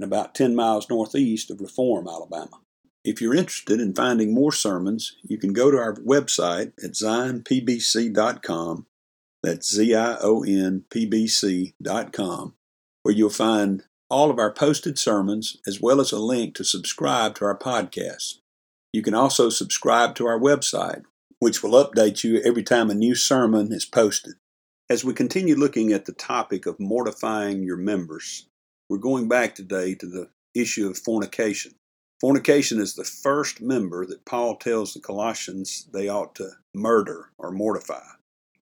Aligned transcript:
and 0.00 0.10
about 0.10 0.34
10 0.34 0.56
miles 0.56 0.88
northeast 0.88 1.50
of 1.50 1.60
Reform, 1.60 2.08
Alabama. 2.08 2.60
If 3.04 3.20
you're 3.20 3.34
interested 3.34 3.80
in 3.80 3.94
finding 3.94 4.32
more 4.32 4.50
sermons, 4.50 5.16
you 5.22 5.36
can 5.36 5.52
go 5.52 5.70
to 5.70 5.76
our 5.76 5.94
website 5.96 6.72
at 6.82 6.92
zionpbc.com. 6.92 8.86
That's 9.42 9.74
Z 9.74 9.94
I 9.94 10.16
O 10.22 10.42
N 10.42 10.84
P 10.90 11.04
B 11.04 11.26
C.com, 11.26 12.54
where 13.02 13.14
you'll 13.14 13.28
find 13.28 13.84
all 14.08 14.30
of 14.30 14.38
our 14.38 14.52
posted 14.52 14.98
sermons 14.98 15.58
as 15.66 15.82
well 15.82 16.00
as 16.00 16.12
a 16.12 16.18
link 16.18 16.54
to 16.54 16.64
subscribe 16.64 17.34
to 17.36 17.44
our 17.44 17.58
podcast. 17.58 18.38
You 18.94 19.02
can 19.02 19.14
also 19.14 19.50
subscribe 19.50 20.14
to 20.14 20.26
our 20.26 20.38
website, 20.38 21.02
which 21.40 21.62
will 21.62 21.72
update 21.72 22.24
you 22.24 22.40
every 22.40 22.62
time 22.62 22.88
a 22.88 22.94
new 22.94 23.14
sermon 23.14 23.70
is 23.70 23.84
posted. 23.84 24.34
As 24.88 25.04
we 25.04 25.12
continue 25.12 25.56
looking 25.56 25.92
at 25.92 26.06
the 26.06 26.12
topic 26.12 26.64
of 26.66 26.80
mortifying 26.80 27.62
your 27.62 27.76
members, 27.76 28.46
we're 28.90 28.98
going 28.98 29.28
back 29.28 29.54
today 29.54 29.94
to 29.94 30.06
the 30.06 30.28
issue 30.52 30.90
of 30.90 30.98
fornication. 30.98 31.72
Fornication 32.20 32.80
is 32.80 32.94
the 32.94 33.04
first 33.04 33.60
member 33.60 34.04
that 34.04 34.24
Paul 34.24 34.56
tells 34.56 34.92
the 34.92 35.00
Colossians 35.00 35.86
they 35.92 36.08
ought 36.08 36.34
to 36.34 36.50
murder 36.74 37.30
or 37.38 37.52
mortify. 37.52 38.02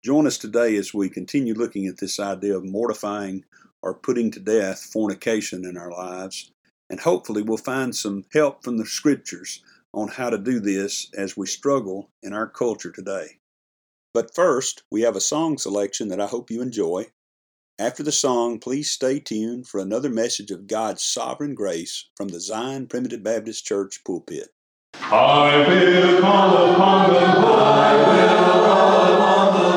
Join 0.04 0.28
us 0.28 0.38
today 0.38 0.76
as 0.76 0.94
we 0.94 1.08
continue 1.08 1.54
looking 1.54 1.88
at 1.88 1.98
this 1.98 2.20
idea 2.20 2.56
of 2.56 2.64
mortifying 2.64 3.44
or 3.82 3.94
putting 3.94 4.30
to 4.30 4.38
death 4.38 4.80
fornication 4.80 5.64
in 5.64 5.76
our 5.76 5.90
lives, 5.90 6.52
and 6.88 7.00
hopefully 7.00 7.42
we'll 7.42 7.56
find 7.56 7.94
some 7.96 8.24
help 8.32 8.62
from 8.62 8.78
the 8.78 8.86
scriptures 8.86 9.60
on 9.92 10.06
how 10.06 10.30
to 10.30 10.38
do 10.38 10.60
this 10.60 11.10
as 11.18 11.36
we 11.36 11.48
struggle 11.48 12.10
in 12.22 12.32
our 12.32 12.46
culture 12.46 12.92
today. 12.92 13.40
But 14.14 14.36
first, 14.36 14.84
we 14.88 15.02
have 15.02 15.16
a 15.16 15.20
song 15.20 15.58
selection 15.58 16.06
that 16.08 16.20
I 16.20 16.26
hope 16.26 16.48
you 16.48 16.62
enjoy. 16.62 17.06
After 17.78 18.02
the 18.02 18.12
song, 18.12 18.58
please 18.58 18.90
stay 18.90 19.18
tuned 19.18 19.66
for 19.66 19.80
another 19.80 20.10
message 20.10 20.50
of 20.50 20.66
God's 20.66 21.02
sovereign 21.02 21.54
grace 21.54 22.10
from 22.16 22.28
the 22.28 22.38
Zion 22.38 22.86
Primitive 22.86 23.22
Baptist 23.22 23.64
Church 23.64 24.02
pulpit. 24.04 24.50
I 24.94 25.66
will 25.66 26.20
call 26.20 26.70
upon 26.70 27.12
the 27.14 27.20
Lord. 27.20 27.58
I 27.58 27.94
will 27.96 28.64
call 28.66 29.14
upon 29.14 29.54
the 29.54 29.76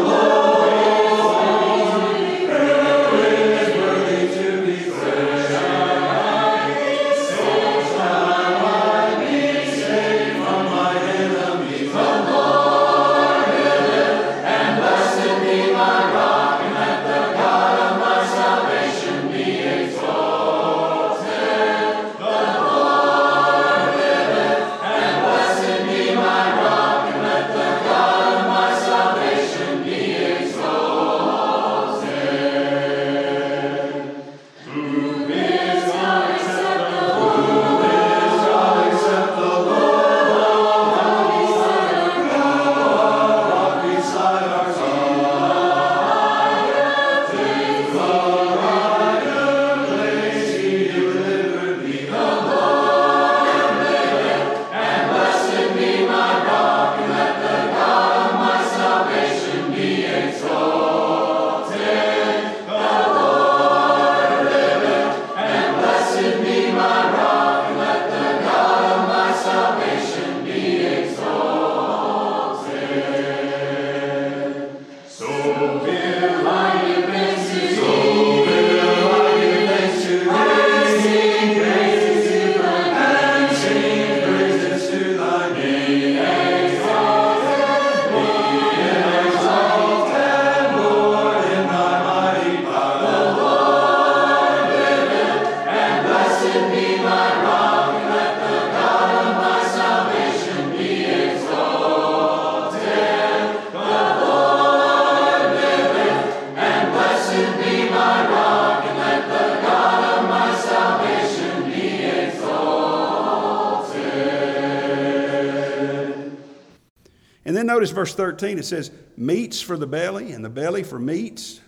notice 117.54 117.92
verse 117.92 118.16
13, 118.16 118.58
it 118.58 118.66
says, 118.66 118.92
meats 119.16 119.62
for 119.62 119.78
the 119.78 119.88
belly 119.88 120.32
and 120.32 120.44
the 120.44 120.50
belly 120.50 120.84
for 120.84 121.00
meats. 121.00 121.62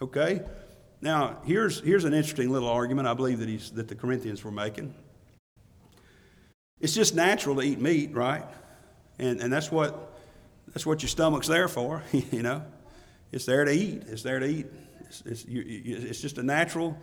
Okay? 0.00 0.42
Now, 1.00 1.38
here's, 1.44 1.80
here's 1.80 2.04
an 2.04 2.14
interesting 2.14 2.50
little 2.50 2.68
argument 2.68 3.06
I 3.06 3.14
believe 3.14 3.38
that, 3.40 3.48
he's, 3.48 3.70
that 3.72 3.88
the 3.88 3.94
Corinthians 3.94 4.42
were 4.42 4.50
making. 4.50 4.94
It's 6.80 6.94
just 6.94 7.14
natural 7.14 7.56
to 7.56 7.62
eat 7.62 7.80
meat, 7.80 8.14
right? 8.14 8.44
And, 9.18 9.40
and 9.40 9.52
that's, 9.52 9.70
what, 9.70 10.18
that's 10.68 10.86
what 10.86 11.02
your 11.02 11.08
stomach's 11.08 11.48
there 11.48 11.68
for, 11.68 12.02
you 12.12 12.42
know? 12.42 12.62
It's 13.32 13.44
there 13.44 13.64
to 13.64 13.72
eat. 13.72 14.04
It's 14.06 14.22
there 14.22 14.38
to 14.38 14.46
eat. 14.46 14.66
It's, 15.00 15.22
it's, 15.26 15.44
you, 15.44 15.62
it's 15.66 16.20
just 16.20 16.38
a 16.38 16.42
natural, 16.42 16.96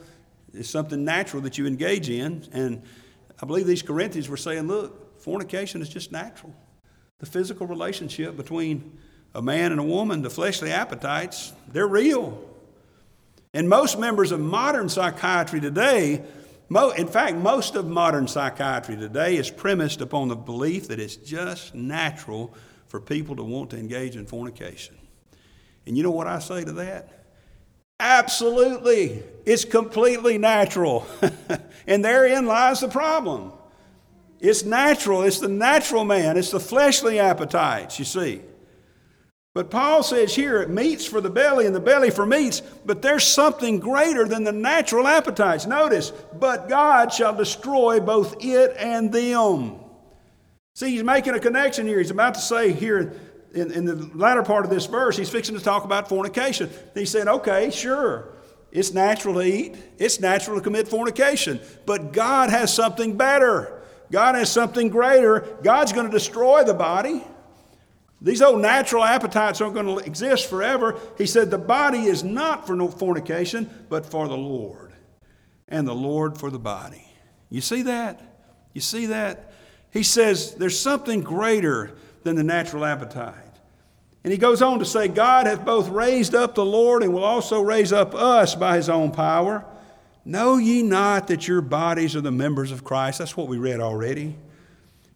it's 0.54 0.70
something 0.70 1.04
natural 1.04 1.42
that 1.44 1.58
you 1.58 1.68
engage 1.68 2.10
in. 2.10 2.46
And 2.52 2.82
I 3.42 3.46
believe 3.46 3.68
these 3.68 3.82
Corinthians 3.82 4.30
were 4.30 4.38
saying, 4.38 4.68
look, 4.68 5.22
fornication 5.22 5.82
is 5.82 5.90
just 5.90 6.12
natural. 6.12 6.54
The 7.20 7.26
physical 7.26 7.68
relationship 7.68 8.36
between 8.36 8.98
a 9.34 9.42
man 9.42 9.72
and 9.72 9.80
a 9.80 9.84
woman, 9.84 10.22
the 10.22 10.30
fleshly 10.30 10.72
appetites, 10.72 11.54
they're 11.68 11.88
real. 11.88 12.42
And 13.54 13.70
most 13.70 14.00
members 14.00 14.32
of 14.32 14.40
modern 14.40 14.90
psychiatry 14.90 15.60
today, 15.62 16.24
in 16.70 17.08
fact, 17.08 17.38
most 17.38 17.76
of 17.76 17.88
modern 17.88 18.28
psychiatry 18.28 18.98
today 18.98 19.38
is 19.38 19.50
premised 19.50 20.02
upon 20.02 20.28
the 20.28 20.36
belief 20.36 20.88
that 20.90 21.00
it's 21.00 21.16
just 21.16 21.74
natural 21.74 22.54
for 22.88 23.00
people 23.00 23.36
to 23.36 23.44
want 23.44 23.70
to 23.70 23.78
engage 23.78 24.16
in 24.16 24.26
fornication. 24.26 24.96
And 25.86 25.96
you 25.96 26.04
know 26.04 26.12
what 26.12 26.28
I 26.28 26.40
say 26.40 26.64
to 26.64 26.72
that? 26.74 27.26
Absolutely. 28.00 29.24
It's 29.46 29.64
completely 29.64 30.38
natural. 30.38 31.06
and 31.88 32.04
therein 32.04 32.46
lies 32.46 32.82
the 32.82 32.88
problem. 32.88 33.54
It's 34.40 34.64
natural. 34.64 35.24
It's 35.24 35.40
the 35.40 35.48
natural 35.48 36.04
man. 36.04 36.38
It's 36.38 36.52
the 36.52 36.60
fleshly 36.60 37.20
appetites, 37.20 38.00
you 38.00 38.06
see. 38.06 38.42
But 39.54 39.72
Paul 39.72 40.04
says 40.04 40.36
here 40.36 40.62
it 40.62 40.70
meats 40.70 41.06
for 41.06 41.22
the 41.22 41.30
belly 41.30 41.66
and 41.66 41.74
the 41.74 41.80
belly 41.80 42.12
for 42.12 42.26
meats, 42.26 42.62
but 42.86 43.02
there's 43.02 43.24
something 43.24 43.80
greater 43.80 44.28
than 44.28 44.44
the 44.44 44.52
natural 44.52 45.08
appetites. 45.08 45.66
Notice, 45.66 46.12
but 46.38 46.68
God 46.68 47.14
shall 47.14 47.34
destroy 47.34 48.02
both 48.02 48.36
it 48.44 48.76
and 48.78 49.14
them. 49.14 49.80
See, 50.74 50.92
he's 50.92 51.04
making 51.04 51.36
a 51.36 51.40
connection 51.40 51.88
here. 51.88 52.00
He's 52.00 52.12
about 52.12 52.34
to 52.34 52.42
say 52.42 52.74
here 52.74 53.14
in, 53.54 53.72
in 53.72 53.86
the 53.86 53.96
latter 54.14 54.44
part 54.44 54.66
of 54.66 54.72
this 54.72 54.86
verse, 54.88 55.16
he's 55.16 55.30
fixing 55.30 55.58
to 55.58 55.64
talk 55.64 55.86
about 55.86 56.10
fornication. 56.10 56.70
He 56.94 57.06
said, 57.06 57.30
okay, 57.30 57.72
sure. 57.72 58.34
It's 58.74 58.94
natural 58.94 59.36
to 59.36 59.42
eat. 59.42 59.78
It's 59.98 60.20
natural 60.20 60.58
to 60.58 60.62
commit 60.62 60.90
fornication. 60.90 61.62
But 61.86 62.12
God 62.12 62.50
has 62.50 62.74
something 62.74 63.16
better. 63.16 63.75
God 64.12 64.36
has 64.36 64.52
something 64.52 64.90
greater. 64.90 65.58
God's 65.64 65.94
going 65.94 66.06
to 66.06 66.12
destroy 66.12 66.64
the 66.64 66.74
body. 66.74 67.24
These 68.22 68.42
old 68.42 68.62
natural 68.62 69.04
appetites 69.04 69.62
aren't 69.62 69.74
going 69.74 69.86
to 69.86 69.98
exist 69.98 70.50
forever. 70.50 71.00
He 71.18 71.26
said 71.26 71.52
the 71.52 71.58
body 71.58 72.06
is 72.06 72.24
not 72.24 72.66
for 72.66 72.76
no 72.76 72.88
fornication, 72.88 73.70
but 73.90 74.06
for 74.06 74.28
the 74.28 74.38
Lord, 74.38 74.94
and 75.68 75.88
the 75.88 75.96
Lord 75.96 76.38
for 76.38 76.50
the 76.50 76.60
body. 76.60 77.08
You 77.50 77.62
see 77.62 77.84
that? 77.84 78.22
You 78.74 78.82
see 78.82 79.08
that? 79.08 79.54
He 79.92 80.04
says 80.04 80.56
there's 80.56 80.80
something 80.80 81.22
greater 81.22 81.96
than 82.24 82.36
the 82.36 82.44
natural 82.44 82.84
appetite. 82.84 83.36
And 84.24 84.32
he 84.32 84.40
goes 84.40 84.64
on 84.64 84.80
to 84.80 84.86
say, 84.86 85.08
God 85.08 85.46
hath 85.46 85.64
both 85.64 85.88
raised 85.90 86.34
up 86.34 86.56
the 86.56 86.66
Lord 86.66 87.04
and 87.04 87.14
will 87.14 87.24
also 87.24 87.62
raise 87.62 87.94
up 87.94 88.16
us 88.16 88.56
by 88.56 88.76
his 88.76 88.90
own 88.90 89.12
power. 89.12 89.64
Know 90.26 90.58
ye 90.58 90.82
not 90.82 91.28
that 91.28 91.48
your 91.48 91.62
bodies 91.62 92.16
are 92.16 92.22
the 92.22 92.32
members 92.32 92.72
of 92.72 92.84
Christ? 92.84 93.20
That's 93.20 93.38
what 93.38 93.48
we 93.48 93.60
read 93.60 93.80
already. 93.80 94.36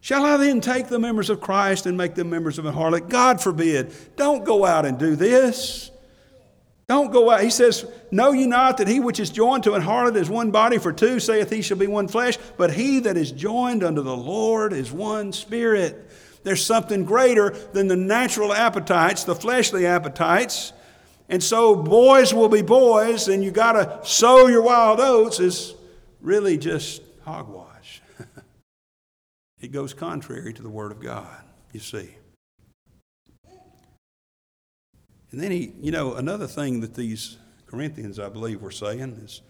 Shall 0.00 0.24
I 0.24 0.36
then 0.36 0.60
take 0.60 0.86
the 0.86 1.00
members 1.00 1.28
of 1.28 1.40
Christ 1.40 1.84
and 1.84 1.98
make 1.98 2.14
them 2.14 2.30
members 2.30 2.58
of 2.58 2.64
a 2.64 2.72
harlot? 2.72 3.08
God 3.08 3.40
forbid. 3.40 3.92
Don't 4.16 4.44
go 4.44 4.64
out 4.64 4.86
and 4.86 4.98
do 4.98 5.16
this. 5.16 5.90
Don't 6.86 7.12
go 7.12 7.30
out. 7.30 7.42
He 7.42 7.50
says, 7.50 7.84
Know 8.10 8.32
ye 8.32 8.46
not 8.46 8.78
that 8.78 8.88
he 8.88 8.98
which 8.98 9.20
is 9.20 9.30
joined 9.30 9.64
to 9.64 9.74
an 9.74 9.82
harlot 9.82 10.16
is 10.16 10.30
one 10.30 10.50
body, 10.50 10.78
for 10.78 10.92
two 10.92 11.20
saith 11.20 11.50
he 11.50 11.60
shall 11.60 11.76
be 11.76 11.86
one 11.86 12.08
flesh, 12.08 12.38
but 12.56 12.72
he 12.72 13.00
that 13.00 13.16
is 13.16 13.30
joined 13.30 13.84
unto 13.84 14.02
the 14.02 14.16
Lord 14.16 14.72
is 14.72 14.90
one 14.90 15.32
spirit. 15.32 16.10
There's 16.42 16.64
something 16.64 17.04
greater 17.04 17.50
than 17.50 17.88
the 17.88 17.96
natural 17.96 18.52
appetites, 18.52 19.24
the 19.24 19.34
fleshly 19.34 19.86
appetites. 19.86 20.72
And 21.30 21.40
so 21.40 21.76
boys 21.76 22.34
will 22.34 22.48
be 22.48 22.60
boys, 22.60 23.28
and 23.28 23.42
you 23.42 23.52
got 23.52 23.72
to 23.72 24.00
sow 24.06 24.48
your 24.48 24.62
wild 24.62 24.98
oats 24.98 25.38
is 25.38 25.74
really 26.20 26.58
just 26.58 27.02
hogwash. 27.24 28.02
It 29.62 29.72
goes 29.72 29.92
contrary 29.92 30.54
to 30.54 30.62
the 30.62 30.70
Word 30.70 30.90
of 30.90 31.00
God, 31.00 31.36
you 31.74 31.80
see. 31.80 32.16
And 35.30 35.38
then 35.38 35.50
he, 35.50 35.74
you 35.82 35.90
know, 35.90 36.14
another 36.14 36.46
thing 36.46 36.80
that 36.80 36.94
these 36.94 37.36
Corinthians, 37.66 38.18
I 38.18 38.30
believe, 38.30 38.62
were 38.62 38.70
saying 38.70 39.20
is, 39.22 39.42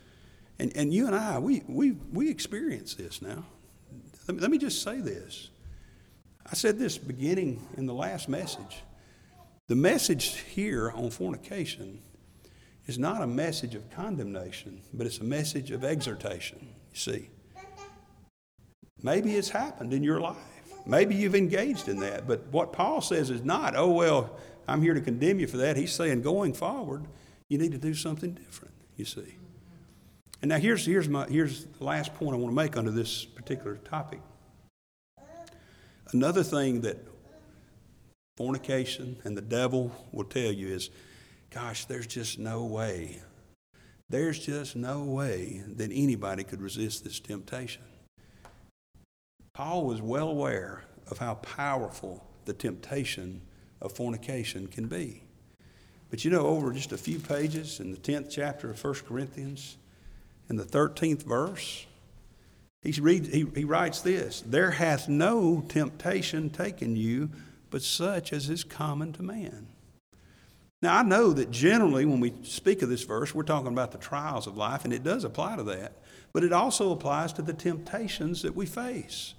and, 0.58 0.76
and 0.76 0.92
you 0.92 1.06
and 1.06 1.14
I, 1.14 1.38
we, 1.38 1.62
we, 1.68 1.92
we 2.12 2.28
experience 2.28 2.96
this 2.96 3.22
now. 3.22 3.44
Let 4.26 4.34
me, 4.34 4.42
let 4.42 4.50
me 4.50 4.58
just 4.58 4.82
say 4.82 5.00
this. 5.00 5.50
I 6.44 6.54
said 6.54 6.76
this 6.76 6.98
beginning 6.98 7.64
in 7.76 7.86
the 7.86 7.94
last 7.94 8.28
message. 8.28 8.82
The 9.70 9.76
message 9.76 10.40
here 10.52 10.90
on 10.90 11.10
fornication 11.10 12.00
is 12.86 12.98
not 12.98 13.22
a 13.22 13.26
message 13.28 13.76
of 13.76 13.88
condemnation, 13.88 14.82
but 14.92 15.06
it's 15.06 15.18
a 15.18 15.24
message 15.24 15.70
of 15.70 15.84
exhortation, 15.84 16.58
you 16.90 16.98
see. 16.98 17.30
Maybe 19.00 19.36
it's 19.36 19.50
happened 19.50 19.94
in 19.94 20.02
your 20.02 20.18
life. 20.18 20.36
Maybe 20.86 21.14
you've 21.14 21.36
engaged 21.36 21.88
in 21.88 22.00
that. 22.00 22.26
But 22.26 22.48
what 22.50 22.72
Paul 22.72 23.00
says 23.00 23.30
is 23.30 23.44
not, 23.44 23.76
oh, 23.76 23.92
well, 23.92 24.36
I'm 24.66 24.82
here 24.82 24.92
to 24.92 25.00
condemn 25.00 25.38
you 25.38 25.46
for 25.46 25.58
that. 25.58 25.76
He's 25.76 25.92
saying 25.92 26.22
going 26.22 26.52
forward, 26.52 27.06
you 27.48 27.56
need 27.56 27.70
to 27.70 27.78
do 27.78 27.94
something 27.94 28.32
different, 28.32 28.74
you 28.96 29.04
see. 29.04 29.36
And 30.42 30.48
now 30.48 30.58
here's, 30.58 30.84
here's, 30.84 31.08
my, 31.08 31.28
here's 31.28 31.66
the 31.66 31.84
last 31.84 32.12
point 32.14 32.34
I 32.34 32.38
want 32.38 32.50
to 32.50 32.56
make 32.56 32.76
under 32.76 32.90
this 32.90 33.24
particular 33.24 33.76
topic. 33.76 34.20
Another 36.12 36.42
thing 36.42 36.80
that 36.80 37.06
fornication 38.40 39.18
and 39.22 39.36
the 39.36 39.42
devil 39.42 39.92
will 40.12 40.24
tell 40.24 40.50
you 40.50 40.68
is, 40.68 40.88
gosh, 41.50 41.84
there's 41.84 42.06
just 42.06 42.38
no 42.38 42.64
way. 42.64 43.20
There's 44.08 44.38
just 44.38 44.74
no 44.74 45.02
way 45.02 45.62
that 45.76 45.90
anybody 45.92 46.42
could 46.44 46.62
resist 46.62 47.04
this 47.04 47.20
temptation. 47.20 47.82
Paul 49.52 49.84
was 49.84 50.00
well 50.00 50.30
aware 50.30 50.84
of 51.10 51.18
how 51.18 51.34
powerful 51.34 52.24
the 52.46 52.54
temptation 52.54 53.42
of 53.82 53.92
fornication 53.92 54.68
can 54.68 54.86
be. 54.86 55.22
But 56.08 56.24
you 56.24 56.30
know, 56.30 56.46
over 56.46 56.72
just 56.72 56.92
a 56.92 56.96
few 56.96 57.18
pages 57.18 57.78
in 57.78 57.90
the 57.90 57.98
10th 57.98 58.30
chapter 58.30 58.70
of 58.70 58.82
1 58.82 58.94
Corinthians, 59.06 59.76
in 60.48 60.56
the 60.56 60.64
13th 60.64 61.24
verse, 61.24 61.84
he, 62.80 62.98
reads, 63.02 63.28
he, 63.28 63.44
he 63.54 63.64
writes 63.64 64.00
this 64.00 64.40
There 64.46 64.70
hath 64.70 65.10
no 65.10 65.62
temptation 65.68 66.48
taken 66.48 66.96
you, 66.96 67.28
but 67.70 67.82
such 67.82 68.32
as 68.32 68.50
is 68.50 68.64
common 68.64 69.12
to 69.14 69.22
man. 69.22 69.68
Now, 70.82 70.96
I 70.96 71.02
know 71.02 71.32
that 71.32 71.50
generally 71.50 72.06
when 72.06 72.20
we 72.20 72.32
speak 72.42 72.80
of 72.82 72.88
this 72.88 73.02
verse, 73.02 73.34
we're 73.34 73.42
talking 73.42 73.68
about 73.68 73.92
the 73.92 73.98
trials 73.98 74.46
of 74.46 74.56
life, 74.56 74.84
and 74.84 74.94
it 74.94 75.04
does 75.04 75.24
apply 75.24 75.56
to 75.56 75.62
that, 75.64 75.92
but 76.32 76.42
it 76.42 76.52
also 76.52 76.92
applies 76.92 77.32
to 77.34 77.42
the 77.42 77.52
temptations 77.52 78.42
that 78.42 78.56
we 78.56 78.64
face. 78.64 79.34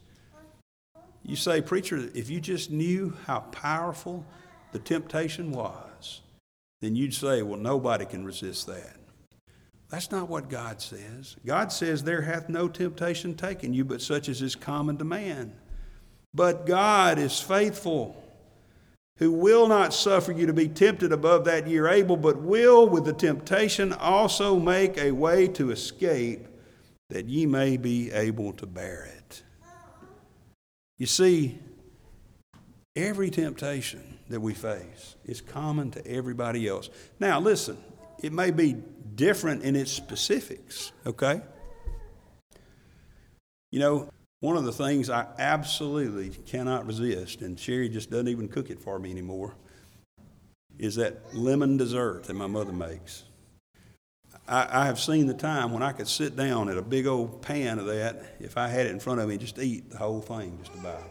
You 1.23 1.35
say, 1.35 1.61
Preacher, 1.61 2.09
if 2.13 2.29
you 2.29 2.39
just 2.39 2.71
knew 2.71 3.17
how 3.25 3.39
powerful 3.51 4.25
the 4.71 4.79
temptation 4.79 5.51
was, 5.51 6.21
then 6.79 6.95
you'd 6.95 7.13
say, 7.13 7.41
Well, 7.41 7.59
nobody 7.59 8.05
can 8.05 8.23
resist 8.23 8.67
that. 8.67 8.97
That's 9.89 10.11
not 10.11 10.29
what 10.29 10.49
God 10.49 10.81
says. 10.81 11.35
God 11.45 11.71
says, 11.71 12.03
There 12.03 12.21
hath 12.21 12.49
no 12.49 12.67
temptation 12.67 13.35
taken 13.35 13.73
you, 13.73 13.83
but 13.83 14.01
such 14.01 14.29
as 14.29 14.41
is 14.41 14.55
common 14.55 14.97
to 14.97 15.03
man. 15.05 15.53
But 16.33 16.65
God 16.65 17.19
is 17.19 17.39
faithful, 17.39 18.15
who 19.17 19.31
will 19.31 19.67
not 19.67 19.93
suffer 19.93 20.31
you 20.31 20.45
to 20.45 20.53
be 20.53 20.67
tempted 20.67 21.11
above 21.11 21.45
that 21.45 21.67
ye 21.67 21.77
are 21.77 21.87
able, 21.87 22.17
but 22.17 22.41
will 22.41 22.87
with 22.87 23.05
the 23.05 23.13
temptation 23.13 23.93
also 23.93 24.57
make 24.59 24.97
a 24.97 25.11
way 25.11 25.47
to 25.49 25.71
escape, 25.71 26.47
that 27.09 27.25
ye 27.25 27.45
may 27.45 27.77
be 27.77 28.11
able 28.11 28.53
to 28.53 28.65
bear 28.65 29.11
it. 29.17 29.43
You 30.97 31.05
see, 31.05 31.59
every 32.95 33.29
temptation 33.29 34.19
that 34.29 34.39
we 34.39 34.53
face 34.53 35.15
is 35.25 35.41
common 35.41 35.91
to 35.91 36.07
everybody 36.07 36.67
else. 36.67 36.89
Now, 37.19 37.39
listen, 37.39 37.77
it 38.19 38.31
may 38.31 38.51
be 38.51 38.77
different 39.15 39.63
in 39.63 39.75
its 39.75 39.91
specifics, 39.91 40.91
okay? 41.05 41.41
You 43.71 43.79
know, 43.79 44.09
one 44.41 44.57
of 44.57 44.65
the 44.65 44.73
things 44.73 45.09
I 45.09 45.27
absolutely 45.37 46.31
cannot 46.47 46.85
resist, 46.85 47.41
and 47.41 47.57
Sherry 47.57 47.87
just 47.87 48.09
doesn't 48.09 48.27
even 48.27 48.47
cook 48.47 48.69
it 48.69 48.79
for 48.79 48.99
me 48.99 49.11
anymore, 49.11 49.53
is 50.79 50.95
that 50.95 51.35
lemon 51.35 51.77
dessert 51.77 52.23
that 52.23 52.33
my 52.33 52.47
mother 52.47 52.73
makes. 52.73 53.23
I, 54.47 54.81
I, 54.81 54.85
have 54.87 54.99
seen 54.99 55.27
the 55.27 55.35
time 55.35 55.71
when 55.71 55.83
I 55.83 55.91
could 55.91 56.07
sit 56.07 56.35
down 56.35 56.69
at 56.69 56.77
a 56.77 56.81
big 56.81 57.05
old 57.05 57.43
pan 57.43 57.77
of 57.77 57.85
that, 57.85 58.35
if 58.39 58.57
I 58.57 58.67
had 58.67 58.87
it 58.87 58.91
in 58.91 58.99
front 58.99 59.21
of 59.21 59.29
me, 59.29 59.37
just 59.37 59.59
eat 59.59 59.91
the 59.91 59.99
whole 59.99 60.21
thing 60.21 60.57
just 60.63 60.73
about. 60.73 61.09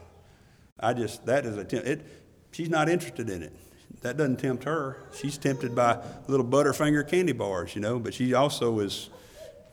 I 0.81 0.93
just, 0.93 1.25
that 1.27 1.47
is 1.47 1.57
a, 1.57 1.91
it, 1.93 2.05
she's 2.51 2.69
not 2.69 2.89
interested 2.89 3.31
in 3.31 3.45
it. 3.45 3.53
That 4.01 4.17
doesn't 4.17 4.39
tempt 4.39 4.65
her. 4.65 5.05
She's 5.15 5.39
tempted 5.39 5.77
by 5.77 6.03
little 6.27 6.45
Butterfinger 6.45 7.09
candy 7.09 7.33
bars, 7.33 7.77
you 7.77 7.81
know, 7.81 8.01
but 8.01 8.13
she 8.13 8.35
also 8.35 8.81
is 8.81 9.11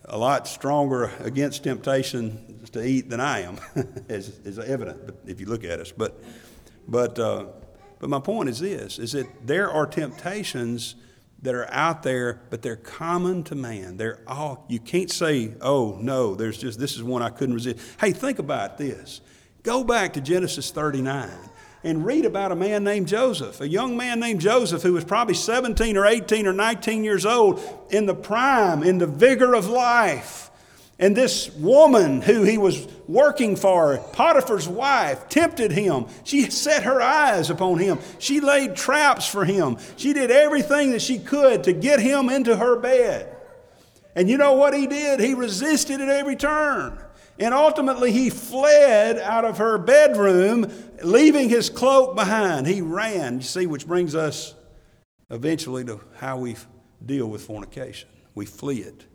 a 0.07 0.17
lot 0.17 0.47
stronger 0.47 1.11
against 1.19 1.63
temptation 1.63 2.65
to 2.71 2.85
eat 2.85 3.09
than 3.09 3.19
I 3.19 3.41
am, 3.41 3.57
is, 4.09 4.39
is 4.39 4.57
evident 4.59 5.15
if 5.25 5.39
you 5.39 5.47
look 5.47 5.63
at 5.63 5.79
us. 5.79 5.91
But, 5.91 6.21
but, 6.87 7.19
uh, 7.19 7.45
but 7.99 8.09
my 8.09 8.19
point 8.19 8.49
is 8.49 8.59
this, 8.59 8.99
is 8.99 9.11
that 9.13 9.27
there 9.45 9.69
are 9.69 9.85
temptations 9.85 10.95
that 11.41 11.53
are 11.53 11.71
out 11.71 12.03
there, 12.03 12.41
but 12.49 12.61
they're 12.61 12.75
common 12.75 13.43
to 13.43 13.55
man. 13.55 13.97
They're 13.97 14.19
all, 14.27 14.65
you 14.69 14.79
can't 14.79 15.11
say, 15.11 15.53
oh, 15.61 15.97
no, 15.99 16.35
there's 16.35 16.57
just, 16.57 16.79
this 16.79 16.95
is 16.95 17.03
one 17.03 17.21
I 17.21 17.29
couldn't 17.29 17.55
resist. 17.55 17.79
Hey, 17.99 18.11
think 18.11 18.39
about 18.39 18.77
this. 18.77 19.21
Go 19.63 19.83
back 19.83 20.13
to 20.13 20.21
Genesis 20.21 20.71
39, 20.71 21.29
and 21.87 22.05
read 22.05 22.25
about 22.25 22.51
a 22.51 22.55
man 22.55 22.83
named 22.83 23.07
Joseph, 23.07 23.61
a 23.61 23.67
young 23.67 23.95
man 23.95 24.19
named 24.19 24.41
Joseph 24.41 24.83
who 24.83 24.91
was 24.91 25.05
probably 25.05 25.33
17 25.33 25.95
or 25.95 26.05
18 26.05 26.45
or 26.45 26.51
19 26.51 27.03
years 27.05 27.25
old 27.25 27.61
in 27.89 28.05
the 28.05 28.13
prime, 28.13 28.83
in 28.83 28.97
the 28.97 29.07
vigor 29.07 29.53
of 29.55 29.69
life. 29.69 30.51
And 30.99 31.15
this 31.15 31.49
woman 31.53 32.21
who 32.21 32.43
he 32.43 32.57
was 32.57 32.85
working 33.07 33.55
for, 33.55 33.99
Potiphar's 34.11 34.67
wife, 34.67 35.29
tempted 35.29 35.71
him. 35.71 36.07
She 36.25 36.49
set 36.49 36.83
her 36.83 37.01
eyes 37.01 37.49
upon 37.49 37.77
him. 37.77 37.99
She 38.19 38.41
laid 38.41 38.75
traps 38.75 39.25
for 39.25 39.45
him. 39.45 39.77
She 39.95 40.11
did 40.11 40.29
everything 40.29 40.91
that 40.91 41.01
she 41.01 41.19
could 41.19 41.63
to 41.63 41.73
get 41.73 42.01
him 42.01 42.29
into 42.29 42.57
her 42.57 42.77
bed. 42.77 43.33
And 44.13 44.27
you 44.29 44.37
know 44.37 44.53
what 44.53 44.73
he 44.73 44.87
did? 44.87 45.19
He 45.21 45.35
resisted 45.35 46.01
at 46.01 46.09
every 46.09 46.35
turn. 46.35 46.97
And 47.39 47.53
ultimately, 47.53 48.11
he 48.11 48.29
fled 48.29 49.19
out 49.19 49.45
of 49.45 49.59
her 49.59 49.77
bedroom, 49.77 50.71
leaving 51.03 51.49
his 51.49 51.69
cloak 51.69 52.15
behind. 52.15 52.65
He 52.65 52.81
ran, 52.81 53.35
you 53.35 53.41
see, 53.43 53.67
which 53.67 53.85
brings 53.85 54.15
us 54.15 54.55
eventually 55.29 55.83
to 55.85 56.01
how 56.17 56.37
we 56.37 56.55
deal 57.05 57.27
with 57.27 57.43
fornication. 57.43 58.09
We 58.33 58.45
flee 58.45 58.79
it. 58.79 59.05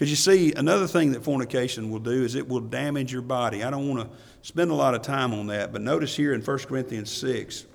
Because 0.00 0.08
you 0.08 0.16
see, 0.16 0.52
another 0.54 0.86
thing 0.86 1.12
that 1.12 1.22
fornication 1.24 1.90
will 1.90 1.98
do 1.98 2.24
is 2.24 2.34
it 2.34 2.48
will 2.48 2.60
damage 2.60 3.12
your 3.12 3.22
body. 3.22 3.62
I 3.62 3.70
don't 3.70 3.88
want 3.88 4.08
to 4.08 4.16
spend 4.40 4.70
a 4.70 4.74
lot 4.74 4.94
of 4.94 5.02
time 5.02 5.34
on 5.34 5.48
that, 5.48 5.72
but 5.72 5.82
notice 5.82 6.16
here 6.16 6.32
in 6.32 6.40
1 6.40 6.58
Corinthians 6.60 7.10
6, 7.10 7.66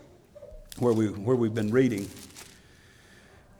where, 0.79 0.93
we, 0.93 1.09
where 1.09 1.35
we've 1.35 1.53
been 1.53 1.71
reading, 1.71 2.09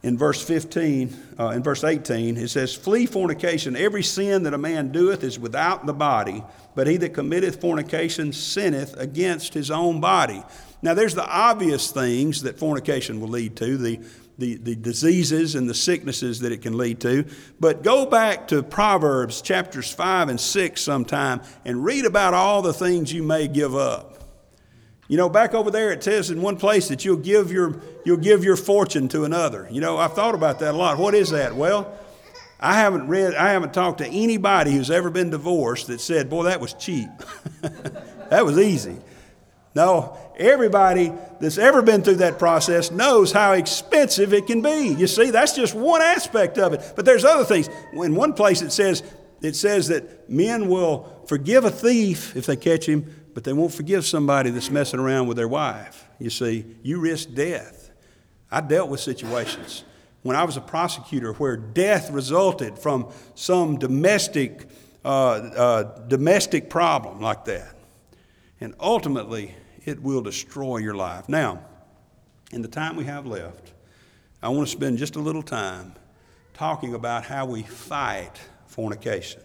in 0.05 0.19
verse 0.19 0.39
15, 0.39 1.17
uh, 1.39 1.47
in 1.47 1.63
verse 1.63 1.83
18, 1.83 2.37
it 2.37 2.49
says, 2.49 2.75
Flee 2.75 3.07
fornication. 3.07 3.75
Every 3.75 4.03
sin 4.03 4.43
that 4.43 4.53
a 4.53 4.57
man 4.57 4.91
doeth 4.91 5.23
is 5.23 5.39
without 5.39 5.87
the 5.87 5.93
body, 5.93 6.43
but 6.75 6.85
he 6.85 6.97
that 6.97 7.15
committeth 7.15 7.59
fornication 7.59 8.31
sinneth 8.31 8.95
against 8.97 9.55
his 9.55 9.71
own 9.71 9.99
body. 9.99 10.43
Now, 10.83 10.93
there's 10.93 11.15
the 11.15 11.27
obvious 11.27 11.89
things 11.89 12.43
that 12.43 12.59
fornication 12.59 13.19
will 13.19 13.29
lead 13.29 13.55
to, 13.55 13.77
the, 13.77 13.99
the, 14.37 14.57
the 14.57 14.75
diseases 14.75 15.55
and 15.55 15.67
the 15.67 15.73
sicknesses 15.73 16.41
that 16.41 16.51
it 16.51 16.61
can 16.61 16.77
lead 16.77 16.99
to. 16.99 17.25
But 17.59 17.81
go 17.81 18.05
back 18.05 18.49
to 18.49 18.61
Proverbs 18.61 19.41
chapters 19.41 19.91
5 19.91 20.29
and 20.29 20.39
6 20.39 20.79
sometime 20.79 21.41
and 21.65 21.83
read 21.83 22.05
about 22.05 22.35
all 22.35 22.61
the 22.61 22.73
things 22.73 23.11
you 23.11 23.23
may 23.23 23.47
give 23.47 23.75
up. 23.75 24.14
You 25.07 25.17
know, 25.17 25.29
back 25.29 25.53
over 25.53 25.69
there 25.69 25.91
it 25.91 26.03
says 26.03 26.31
in 26.31 26.41
one 26.41 26.57
place 26.57 26.87
that 26.87 27.05
you'll 27.05 27.17
give 27.17 27.51
your 27.51 27.79
you'll 28.05 28.17
give 28.17 28.43
your 28.43 28.55
fortune 28.55 29.07
to 29.09 29.23
another. 29.23 29.67
You 29.69 29.81
know, 29.81 29.97
I've 29.97 30.13
thought 30.13 30.35
about 30.35 30.59
that 30.59 30.73
a 30.73 30.77
lot. 30.77 30.97
What 30.97 31.13
is 31.13 31.29
that? 31.29 31.55
Well, 31.55 31.93
I 32.59 32.73
haven't 32.73 33.07
read 33.07 33.35
I 33.35 33.49
haven't 33.49 33.73
talked 33.73 33.99
to 33.99 34.07
anybody 34.07 34.71
who's 34.71 34.89
ever 34.89 35.09
been 35.09 35.29
divorced 35.29 35.87
that 35.87 36.01
said, 36.01 36.29
"Boy, 36.29 36.43
that 36.43 36.59
was 36.59 36.73
cheap." 36.73 37.09
that 38.29 38.43
was 38.43 38.57
easy. 38.57 38.97
No, 39.75 40.17
everybody 40.37 41.11
that's 41.41 41.57
ever 41.57 41.81
been 41.81 42.01
through 42.01 42.15
that 42.15 42.39
process 42.39 42.91
knows 42.91 43.33
how 43.33 43.51
expensive 43.51 44.33
it 44.33 44.47
can 44.47 44.61
be. 44.61 44.95
You 44.97 45.05
see, 45.05 45.31
that's 45.31 45.53
just 45.53 45.75
one 45.75 46.01
aspect 46.01 46.57
of 46.57 46.73
it. 46.73 46.93
But 46.95 47.05
there's 47.05 47.25
other 47.25 47.43
things. 47.43 47.69
In 47.93 48.15
one 48.15 48.33
place 48.33 48.61
it 48.61 48.71
says 48.71 49.03
it 49.41 49.55
says 49.55 49.89
that 49.89 50.29
men 50.29 50.69
will 50.69 51.23
forgive 51.27 51.65
a 51.65 51.69
thief 51.69 52.35
if 52.35 52.45
they 52.45 52.55
catch 52.55 52.87
him, 52.87 53.13
but 53.35 53.43
they 53.43 53.53
won't 53.53 53.73
forgive 53.73 54.05
somebody 54.05 54.49
that's 54.49 54.71
messing 54.71 54.99
around 54.99 55.27
with 55.27 55.35
their 55.35 55.47
wife. 55.47 56.07
You 56.19 56.29
see, 56.29 56.65
you 56.81 56.99
risk 56.99 57.33
death. 57.33 57.91
I 58.49 58.61
dealt 58.61 58.89
with 58.89 59.01
situations 59.01 59.83
when 60.23 60.37
I 60.37 60.45
was 60.45 60.55
a 60.55 60.61
prosecutor 60.61 61.33
where 61.33 61.57
death 61.57 62.09
resulted 62.09 62.79
from 62.79 63.11
some 63.35 63.77
domestic, 63.77 64.69
uh, 65.03 65.07
uh, 65.09 65.83
domestic 66.07 66.69
problem 66.69 67.19
like 67.19 67.43
that. 67.45 67.75
And 68.61 68.73
ultimately, 68.79 69.53
it 69.83 70.01
will 70.01 70.21
destroy 70.21 70.77
your 70.77 70.95
life. 70.95 71.27
Now, 71.27 71.59
in 72.53 72.61
the 72.61 72.69
time 72.69 72.95
we 72.95 73.03
have 73.03 73.25
left, 73.25 73.73
I 74.41 74.47
want 74.47 74.67
to 74.67 74.71
spend 74.71 74.97
just 74.97 75.17
a 75.17 75.19
little 75.19 75.43
time 75.43 75.93
talking 76.53 76.93
about 76.93 77.25
how 77.25 77.45
we 77.45 77.63
fight 77.63 78.39
fornication. 78.65 79.41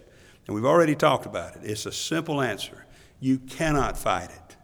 And 0.46 0.54
we've 0.54 0.64
already 0.64 0.94
talked 0.94 1.26
about 1.26 1.56
it. 1.56 1.62
It's 1.64 1.86
a 1.86 1.92
simple 1.92 2.40
answer. 2.40 2.86
You 3.20 3.38
cannot 3.38 3.96
fight 3.98 4.30
it. 4.30 4.56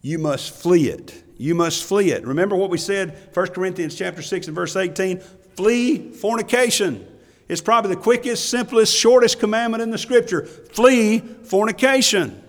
You 0.00 0.18
must 0.18 0.50
flee 0.50 0.88
it. 0.88 1.22
You 1.36 1.54
must 1.54 1.84
flee 1.84 2.10
it. 2.10 2.26
Remember 2.26 2.56
what 2.56 2.70
we 2.70 2.78
said, 2.78 3.16
1 3.32 3.48
Corinthians 3.48 3.94
chapter 3.94 4.22
6 4.22 4.48
and 4.48 4.56
verse 4.56 4.74
18? 4.74 5.20
Flee 5.20 6.10
fornication. 6.12 7.06
It's 7.48 7.60
probably 7.60 7.94
the 7.94 8.00
quickest, 8.00 8.48
simplest, 8.48 8.94
shortest 8.94 9.38
commandment 9.38 9.82
in 9.82 9.90
the 9.90 9.98
scripture. 9.98 10.44
Flee 10.44 11.18
fornication. 11.18 12.42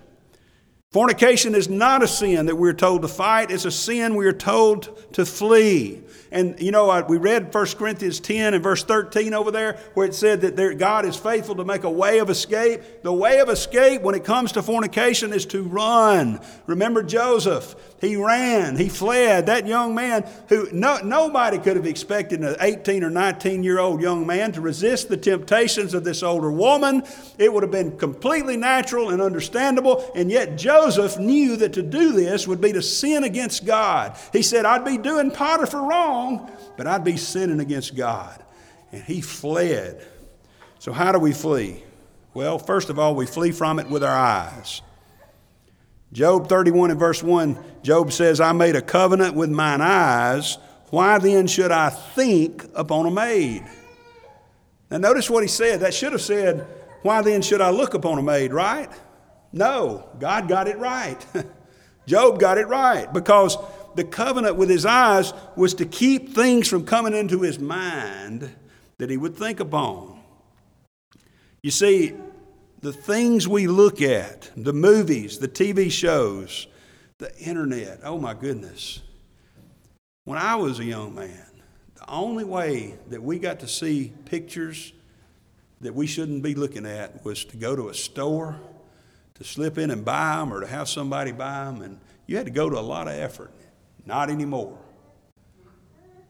Fornication 0.91 1.53
is 1.53 1.69
not 1.69 2.01
a 2.01 2.07
sin 2.07 2.47
that 2.47 2.55
we're 2.55 2.73
told 2.73 3.03
to 3.03 3.07
fight, 3.07 3.51
it's 3.51 3.65
a 3.65 3.71
sin 3.71 4.15
we 4.15 4.25
are 4.25 4.33
told 4.33 5.13
to 5.13 5.23
flee. 5.23 6.01
And 6.31 6.59
you 6.59 6.71
know, 6.71 7.03
we 7.07 7.17
read 7.17 7.53
1 7.53 7.65
Corinthians 7.77 8.19
10 8.19 8.53
and 8.53 8.63
verse 8.63 8.83
13 8.83 9.33
over 9.33 9.51
there, 9.51 9.79
where 9.95 10.05
it 10.05 10.13
said 10.13 10.41
that 10.41 10.55
there, 10.55 10.73
God 10.73 11.05
is 11.05 11.15
faithful 11.15 11.55
to 11.55 11.65
make 11.65 11.83
a 11.83 11.89
way 11.89 12.19
of 12.19 12.29
escape. 12.29 12.81
The 13.01 13.13
way 13.13 13.39
of 13.39 13.49
escape 13.49 14.01
when 14.01 14.15
it 14.15 14.23
comes 14.23 14.51
to 14.53 14.61
fornication 14.61 15.33
is 15.33 15.45
to 15.47 15.63
run. 15.63 16.39
Remember 16.67 17.01
Joseph. 17.01 17.75
He 17.99 18.15
ran, 18.15 18.77
he 18.77 18.87
fled. 18.87 19.47
That 19.47 19.67
young 19.67 19.93
man 19.93 20.25
who 20.47 20.69
no, 20.71 20.99
nobody 21.03 21.57
could 21.57 21.75
have 21.75 21.85
expected 21.85 22.41
an 22.41 22.55
18 22.61 23.03
or 23.03 23.09
19 23.09 23.61
year 23.61 23.79
old 23.79 24.01
young 24.01 24.25
man 24.25 24.53
to 24.53 24.61
resist 24.61 25.09
the 25.09 25.17
temptations 25.17 25.93
of 25.93 26.05
this 26.05 26.23
older 26.23 26.49
woman. 26.49 27.03
It 27.37 27.51
would 27.51 27.63
have 27.63 27.71
been 27.71 27.97
completely 27.97 28.55
natural 28.55 29.09
and 29.09 29.21
understandable. 29.21 30.09
And 30.15 30.31
yet 30.31 30.57
Joseph 30.57 31.19
knew 31.19 31.57
that 31.57 31.73
to 31.73 31.81
do 31.81 32.13
this 32.13 32.47
would 32.47 32.61
be 32.61 32.71
to 32.71 32.81
sin 32.81 33.25
against 33.25 33.65
God. 33.65 34.17
He 34.31 34.43
said, 34.43 34.65
I'd 34.65 34.85
be 34.85 34.97
doing 34.97 35.31
Potiphar 35.31 35.85
wrong 35.85 36.18
wrong, 36.19 36.51
but 36.77 36.87
I'd 36.87 37.03
be 37.03 37.17
sinning 37.17 37.59
against 37.59 37.95
God. 37.95 38.43
And 38.91 39.03
he 39.03 39.21
fled. 39.21 40.05
So, 40.79 40.91
how 40.91 41.11
do 41.11 41.19
we 41.19 41.33
flee? 41.33 41.83
Well, 42.33 42.59
first 42.59 42.89
of 42.89 42.99
all, 42.99 43.15
we 43.15 43.25
flee 43.25 43.51
from 43.51 43.79
it 43.79 43.89
with 43.89 44.03
our 44.03 44.17
eyes. 44.17 44.81
Job 46.11 46.49
31 46.49 46.91
and 46.91 46.99
verse 46.99 47.21
1, 47.21 47.57
Job 47.83 48.11
says, 48.11 48.41
I 48.41 48.51
made 48.51 48.75
a 48.75 48.81
covenant 48.81 49.35
with 49.35 49.49
mine 49.49 49.81
eyes. 49.81 50.57
Why 50.89 51.19
then 51.19 51.45
should 51.45 51.71
I 51.71 51.89
think 51.89 52.65
upon 52.73 53.05
a 53.05 53.11
maid? 53.11 53.63
Now, 54.89 54.97
notice 54.97 55.29
what 55.29 55.43
he 55.43 55.49
said. 55.49 55.81
That 55.81 55.93
should 55.93 56.13
have 56.13 56.21
said, 56.21 56.65
Why 57.03 57.21
then 57.21 57.41
should 57.43 57.61
I 57.61 57.69
look 57.69 57.93
upon 57.93 58.17
a 58.17 58.23
maid, 58.23 58.53
right? 58.53 58.89
No, 59.51 60.09
God 60.19 60.47
got 60.47 60.67
it 60.67 60.77
right. 60.77 61.23
Job 62.07 62.39
got 62.39 62.57
it 62.57 62.67
right 62.67 63.11
because 63.13 63.55
the 63.95 64.03
covenant 64.03 64.55
with 64.55 64.69
his 64.69 64.85
eyes 64.85 65.33
was 65.55 65.73
to 65.75 65.85
keep 65.85 66.33
things 66.33 66.67
from 66.67 66.85
coming 66.85 67.13
into 67.13 67.41
his 67.41 67.59
mind 67.59 68.49
that 68.97 69.09
he 69.09 69.17
would 69.17 69.35
think 69.35 69.59
upon. 69.59 70.19
You 71.61 71.71
see, 71.71 72.13
the 72.81 72.93
things 72.93 73.47
we 73.47 73.67
look 73.67 74.01
at, 74.01 74.51
the 74.55 74.73
movies, 74.73 75.39
the 75.39 75.47
TV 75.47 75.91
shows, 75.91 76.67
the 77.17 77.35
internet, 77.37 77.99
oh 78.03 78.17
my 78.17 78.33
goodness. 78.33 79.01
When 80.23 80.37
I 80.37 80.55
was 80.55 80.79
a 80.79 80.85
young 80.85 81.15
man, 81.15 81.45
the 81.95 82.09
only 82.09 82.45
way 82.45 82.95
that 83.09 83.21
we 83.21 83.39
got 83.39 83.59
to 83.59 83.67
see 83.67 84.13
pictures 84.25 84.93
that 85.81 85.93
we 85.93 86.07
shouldn't 86.07 86.43
be 86.43 86.55
looking 86.55 86.85
at 86.85 87.23
was 87.25 87.43
to 87.45 87.57
go 87.57 87.75
to 87.75 87.89
a 87.89 87.93
store, 87.93 88.59
to 89.35 89.43
slip 89.43 89.77
in 89.77 89.91
and 89.91 90.05
buy 90.05 90.37
them, 90.37 90.53
or 90.53 90.61
to 90.61 90.67
have 90.67 90.87
somebody 90.87 91.31
buy 91.31 91.65
them. 91.65 91.81
And 91.81 91.99
you 92.27 92.37
had 92.37 92.45
to 92.45 92.51
go 92.51 92.69
to 92.69 92.77
a 92.77 92.81
lot 92.81 93.07
of 93.07 93.13
effort. 93.13 93.51
Not 94.05 94.29
anymore. 94.29 94.77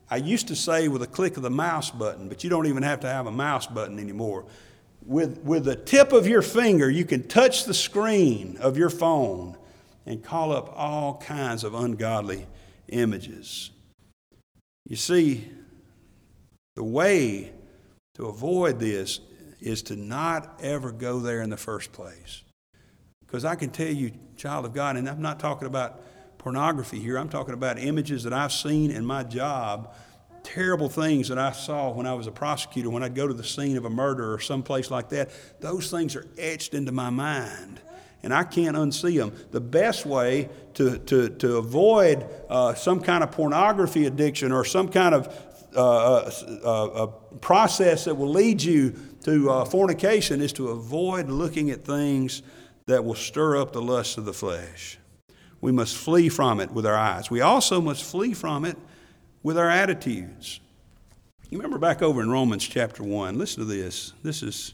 I 0.10 0.18
used 0.18 0.48
to 0.48 0.56
say 0.56 0.88
with 0.88 1.04
a 1.04 1.08
click 1.08 1.38
of 1.38 1.44
the 1.44 1.50
mouse 1.50 1.92
button, 1.92 2.30
but 2.30 2.44
you 2.44 2.50
don't 2.50 2.66
even 2.66 2.84
have 2.84 3.02
to 3.02 3.08
have 3.08 3.28
a 3.28 3.32
mouse 3.32 3.68
button 3.68 4.00
anymore. 4.00 4.46
With, 5.06 5.40
with 5.44 5.66
the 5.66 5.76
tip 5.76 6.12
of 6.12 6.28
your 6.28 6.42
finger, 6.42 6.90
you 6.90 7.06
can 7.06 7.28
touch 7.28 7.66
the 7.66 7.74
screen 7.74 8.58
of 8.58 8.78
your 8.78 8.90
phone 8.90 9.56
and 10.06 10.24
call 10.24 10.52
up 10.52 10.74
all 10.76 11.18
kinds 11.18 11.64
of 11.64 11.76
ungodly 11.76 12.48
images. 12.88 13.70
You 14.88 14.96
see, 14.96 15.48
the 16.76 16.84
way 16.84 17.52
to 18.16 18.26
avoid 18.26 18.80
this 18.80 19.20
is 19.62 19.84
to 19.84 19.96
not 19.96 20.60
ever 20.64 20.92
go 20.92 21.20
there 21.20 21.42
in 21.42 21.50
the 21.50 21.58
first 21.58 21.92
place. 21.92 22.44
Because 23.26 23.46
I 23.46 23.56
can 23.56 23.70
tell 23.70 23.92
you, 23.92 24.12
child 24.38 24.66
of 24.66 24.74
God, 24.74 24.96
and 24.96 25.08
I'm 25.08 25.22
not 25.22 25.40
talking 25.40 25.68
about 25.68 26.02
pornography 26.40 27.00
here. 27.00 27.18
I'm 27.18 27.30
talking 27.30 27.54
about 27.54 27.78
images 27.78 28.24
that 28.24 28.34
I've 28.34 28.52
seen 28.52 28.90
in 28.90 29.06
my 29.06 29.24
job, 29.24 29.94
terrible 30.42 30.90
things 30.90 31.28
that 31.28 31.38
I 31.38 31.52
saw 31.52 31.92
when 31.92 32.08
I 32.08 32.14
was 32.16 32.26
a 32.26 32.32
prosecutor, 32.32 32.90
when 32.90 33.04
I'd 33.04 33.14
go 33.14 33.28
to 33.28 33.34
the 33.34 33.44
scene 33.44 33.78
of 33.78 33.86
a 33.86 33.90
murder 33.90 34.34
or 34.34 34.40
someplace 34.40 34.90
like 34.90 35.10
that. 35.10 35.30
Those 35.60 35.92
things 35.92 36.16
are 36.16 36.26
etched 36.38 36.74
into 36.74 36.92
my 36.92 37.12
mind. 37.12 37.82
And 38.24 38.34
I 38.34 38.44
can't 38.44 38.76
unsee 38.76 39.18
them. 39.18 39.34
The 39.52 39.62
best 39.62 40.06
way 40.06 40.50
to, 40.74 40.98
to, 40.98 41.30
to 41.30 41.58
avoid 41.58 42.28
uh, 42.50 42.74
some 42.74 43.00
kind 43.00 43.24
of 43.24 43.32
pornography 43.32 44.08
addiction 44.08 44.52
or 44.52 44.66
some 44.66 44.90
kind 44.90 45.16
of 45.16 45.34
uh, 45.76 46.32
uh, 46.64 47.08
process 47.42 48.06
that 48.06 48.16
will 48.16 48.30
lead 48.32 48.62
you 48.62 48.96
to 49.24 49.50
uh, 49.50 49.66
fornication 49.66 50.42
is 50.42 50.52
to 50.54 50.70
avoid 50.70 51.30
looking 51.30 51.70
at 51.70 51.86
things 51.86 52.42
that 52.88 53.06
will 53.06 53.16
stir 53.16 53.58
up 53.58 53.72
the 53.72 53.82
lust 53.82 54.18
of 54.18 54.26
the 54.26 54.34
flesh. 54.34 54.98
We 55.62 55.72
must 55.72 55.96
flee 55.96 56.30
from 56.30 56.60
it 56.60 56.72
with 56.72 56.86
our 56.86 56.96
eyes. 56.96 57.30
We 57.30 57.42
also 57.42 57.82
must 57.82 58.04
flee 58.04 58.34
from 58.34 58.66
it 58.66 58.78
with 59.44 59.58
our 59.58 59.70
attitudes. 59.70 60.60
You 61.50 61.58
remember 61.58 61.80
back 61.80 62.02
over 62.02 62.22
in 62.22 62.30
Romans 62.30 62.68
chapter 62.68 63.04
1, 63.04 63.38
listen 63.38 63.60
to 63.60 63.66
this. 63.66 64.14
This 64.24 64.44
is, 64.44 64.74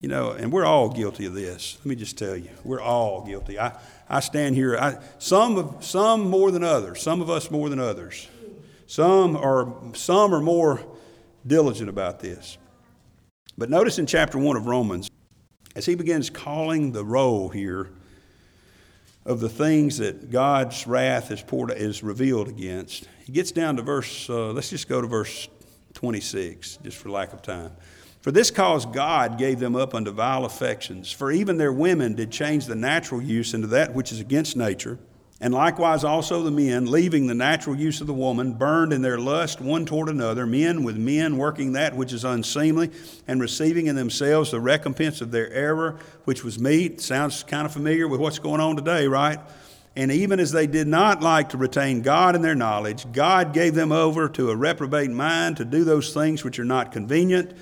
you 0.00 0.08
know, 0.08 0.32
and 0.32 0.52
we're 0.52 0.66
all 0.66 0.90
guilty 0.90 1.24
of 1.24 1.34
this. 1.34 1.78
Let 1.78 1.86
me 1.86 1.94
just 1.94 2.18
tell 2.18 2.36
you, 2.36 2.50
we're 2.62 2.80
all 2.80 3.24
guilty. 3.24 3.58
I, 3.58 3.76
I 4.08 4.20
stand 4.20 4.54
here, 4.54 4.76
I, 4.76 4.98
some, 5.18 5.56
of, 5.56 5.84
some 5.84 6.28
more 6.28 6.50
than 6.50 6.62
others, 6.62 7.00
some 7.00 7.22
of 7.22 7.30
us 7.30 7.50
more 7.50 7.68
than 7.68 7.80
others. 7.80 8.28
Some 8.86 9.36
are, 9.36 9.72
some 9.94 10.34
are 10.34 10.40
more 10.40 10.80
diligent 11.46 11.88
about 11.88 12.20
this. 12.20 12.58
But 13.56 13.70
notice 13.70 13.98
in 13.98 14.06
chapter 14.06 14.38
1 14.38 14.56
of 14.56 14.66
Romans, 14.66 15.10
as 15.74 15.86
he 15.86 15.94
begins 15.94 16.28
calling 16.28 16.92
the 16.92 17.04
roll 17.04 17.48
here 17.48 17.90
of 19.24 19.40
the 19.40 19.48
things 19.48 19.98
that 19.98 20.30
God's 20.30 20.86
wrath 20.86 21.30
is, 21.30 21.42
poured, 21.42 21.70
is 21.72 22.02
revealed 22.02 22.48
against, 22.48 23.08
he 23.24 23.32
gets 23.32 23.52
down 23.52 23.76
to 23.76 23.82
verse, 23.82 24.28
uh, 24.28 24.52
let's 24.52 24.70
just 24.70 24.88
go 24.88 25.00
to 25.00 25.06
verse 25.06 25.48
26, 25.94 26.78
just 26.82 26.98
for 26.98 27.10
lack 27.10 27.32
of 27.32 27.40
time. 27.40 27.72
For 28.20 28.30
this 28.32 28.50
cause 28.50 28.86
God 28.86 29.38
gave 29.38 29.60
them 29.60 29.76
up 29.76 29.94
unto 29.94 30.10
vile 30.10 30.44
affections, 30.44 31.12
for 31.12 31.30
even 31.30 31.58
their 31.58 31.72
women 31.72 32.14
did 32.14 32.30
change 32.30 32.66
the 32.66 32.74
natural 32.74 33.22
use 33.22 33.54
into 33.54 33.66
that 33.68 33.94
which 33.94 34.12
is 34.12 34.20
against 34.20 34.56
nature. 34.56 34.98
And 35.44 35.52
likewise 35.52 36.04
also 36.04 36.42
the 36.42 36.50
men, 36.50 36.90
leaving 36.90 37.26
the 37.26 37.34
natural 37.34 37.76
use 37.76 38.00
of 38.00 38.06
the 38.06 38.14
woman, 38.14 38.54
burned 38.54 38.94
in 38.94 39.02
their 39.02 39.18
lust 39.18 39.60
one 39.60 39.84
toward 39.84 40.08
another, 40.08 40.46
men 40.46 40.84
with 40.84 40.96
men 40.96 41.36
working 41.36 41.74
that 41.74 41.94
which 41.94 42.14
is 42.14 42.24
unseemly, 42.24 42.90
and 43.28 43.42
receiving 43.42 43.86
in 43.86 43.94
themselves 43.94 44.52
the 44.52 44.58
recompense 44.58 45.20
of 45.20 45.32
their 45.32 45.52
error, 45.52 45.98
which 46.24 46.44
was 46.44 46.58
meet. 46.58 47.02
Sounds 47.02 47.42
kind 47.42 47.66
of 47.66 47.74
familiar 47.74 48.08
with 48.08 48.20
what's 48.20 48.38
going 48.38 48.62
on 48.62 48.74
today, 48.74 49.06
right? 49.06 49.38
And 49.94 50.10
even 50.10 50.40
as 50.40 50.50
they 50.50 50.66
did 50.66 50.86
not 50.88 51.20
like 51.20 51.50
to 51.50 51.58
retain 51.58 52.00
God 52.00 52.34
in 52.34 52.40
their 52.40 52.54
knowledge, 52.54 53.04
God 53.12 53.52
gave 53.52 53.74
them 53.74 53.92
over 53.92 54.30
to 54.30 54.48
a 54.48 54.56
reprobate 54.56 55.10
mind 55.10 55.58
to 55.58 55.66
do 55.66 55.84
those 55.84 56.14
things 56.14 56.42
which 56.42 56.58
are 56.58 56.64
not 56.64 56.90
convenient, 56.90 57.52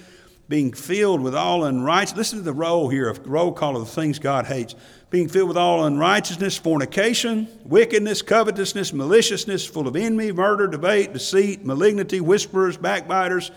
being 0.48 0.72
filled 0.72 1.20
with 1.20 1.34
all 1.34 1.64
unrighteousness. 1.64 2.18
Listen 2.18 2.38
to 2.38 2.44
the 2.44 2.52
roll 2.52 2.88
here, 2.88 3.08
a 3.08 3.14
roll 3.20 3.52
call 3.52 3.76
of 3.76 3.86
the 3.86 3.92
things 3.92 4.18
God 4.18 4.46
hates. 4.46 4.74
Being 5.10 5.28
filled 5.28 5.48
with 5.48 5.56
all 5.56 5.84
unrighteousness, 5.84 6.56
fornication, 6.56 7.48
wickedness, 7.64 8.22
covetousness, 8.22 8.92
maliciousness, 8.92 9.66
full 9.66 9.86
of 9.86 9.96
envy, 9.96 10.32
murder, 10.32 10.66
debate, 10.66 11.12
deceit, 11.12 11.64
malignity, 11.64 12.20
whisperers, 12.20 12.76
backbiters 12.76 13.50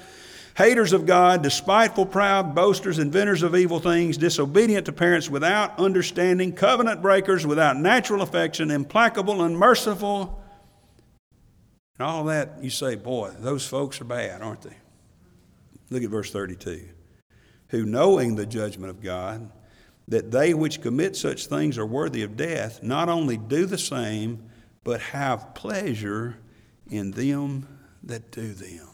haters 0.56 0.94
of 0.94 1.06
God, 1.06 1.44
despiteful, 1.44 2.06
proud, 2.06 2.56
boasters, 2.56 2.98
inventors 2.98 3.44
of 3.44 3.56
evil 3.56 3.80
things, 3.80 4.18
disobedient 4.18 4.86
to 4.86 4.94
parents, 4.94 5.30
without 5.30 5.78
understanding, 5.78 6.54
covenant 6.54 7.02
breakers, 7.02 7.46
without 7.46 7.78
natural 7.78 8.22
affection, 8.22 8.72
implacable, 8.72 9.42
unmerciful. 9.44 10.42
And 12.00 12.08
all 12.08 12.24
that, 12.26 12.64
you 12.64 12.70
say, 12.70 12.96
boy, 12.96 13.32
those 13.40 13.68
folks 13.68 14.00
are 14.02 14.06
bad, 14.06 14.42
aren't 14.42 14.62
they? 14.62 14.76
Look 15.90 16.04
at 16.04 16.10
verse 16.10 16.32
32. 16.32 16.90
Who, 17.70 17.86
knowing 17.86 18.36
the 18.36 18.46
judgment 18.46 18.90
of 18.90 19.02
God, 19.02 19.52
that 20.08 20.32
they 20.32 20.54
which 20.54 20.82
commit 20.82 21.16
such 21.16 21.48
things 21.48 21.78
are 21.78 21.86
worthy 21.86 22.22
of 22.24 22.38
death, 22.38 22.84
not 22.84 23.10
only 23.10 23.38
do 23.38 23.66
the 23.66 23.78
same, 23.78 24.50
but 24.84 25.02
have 25.02 25.56
pleasure 25.56 26.38
in 26.90 27.12
them 27.12 27.68
that 28.04 28.32
do 28.32 28.54
them 28.54 28.90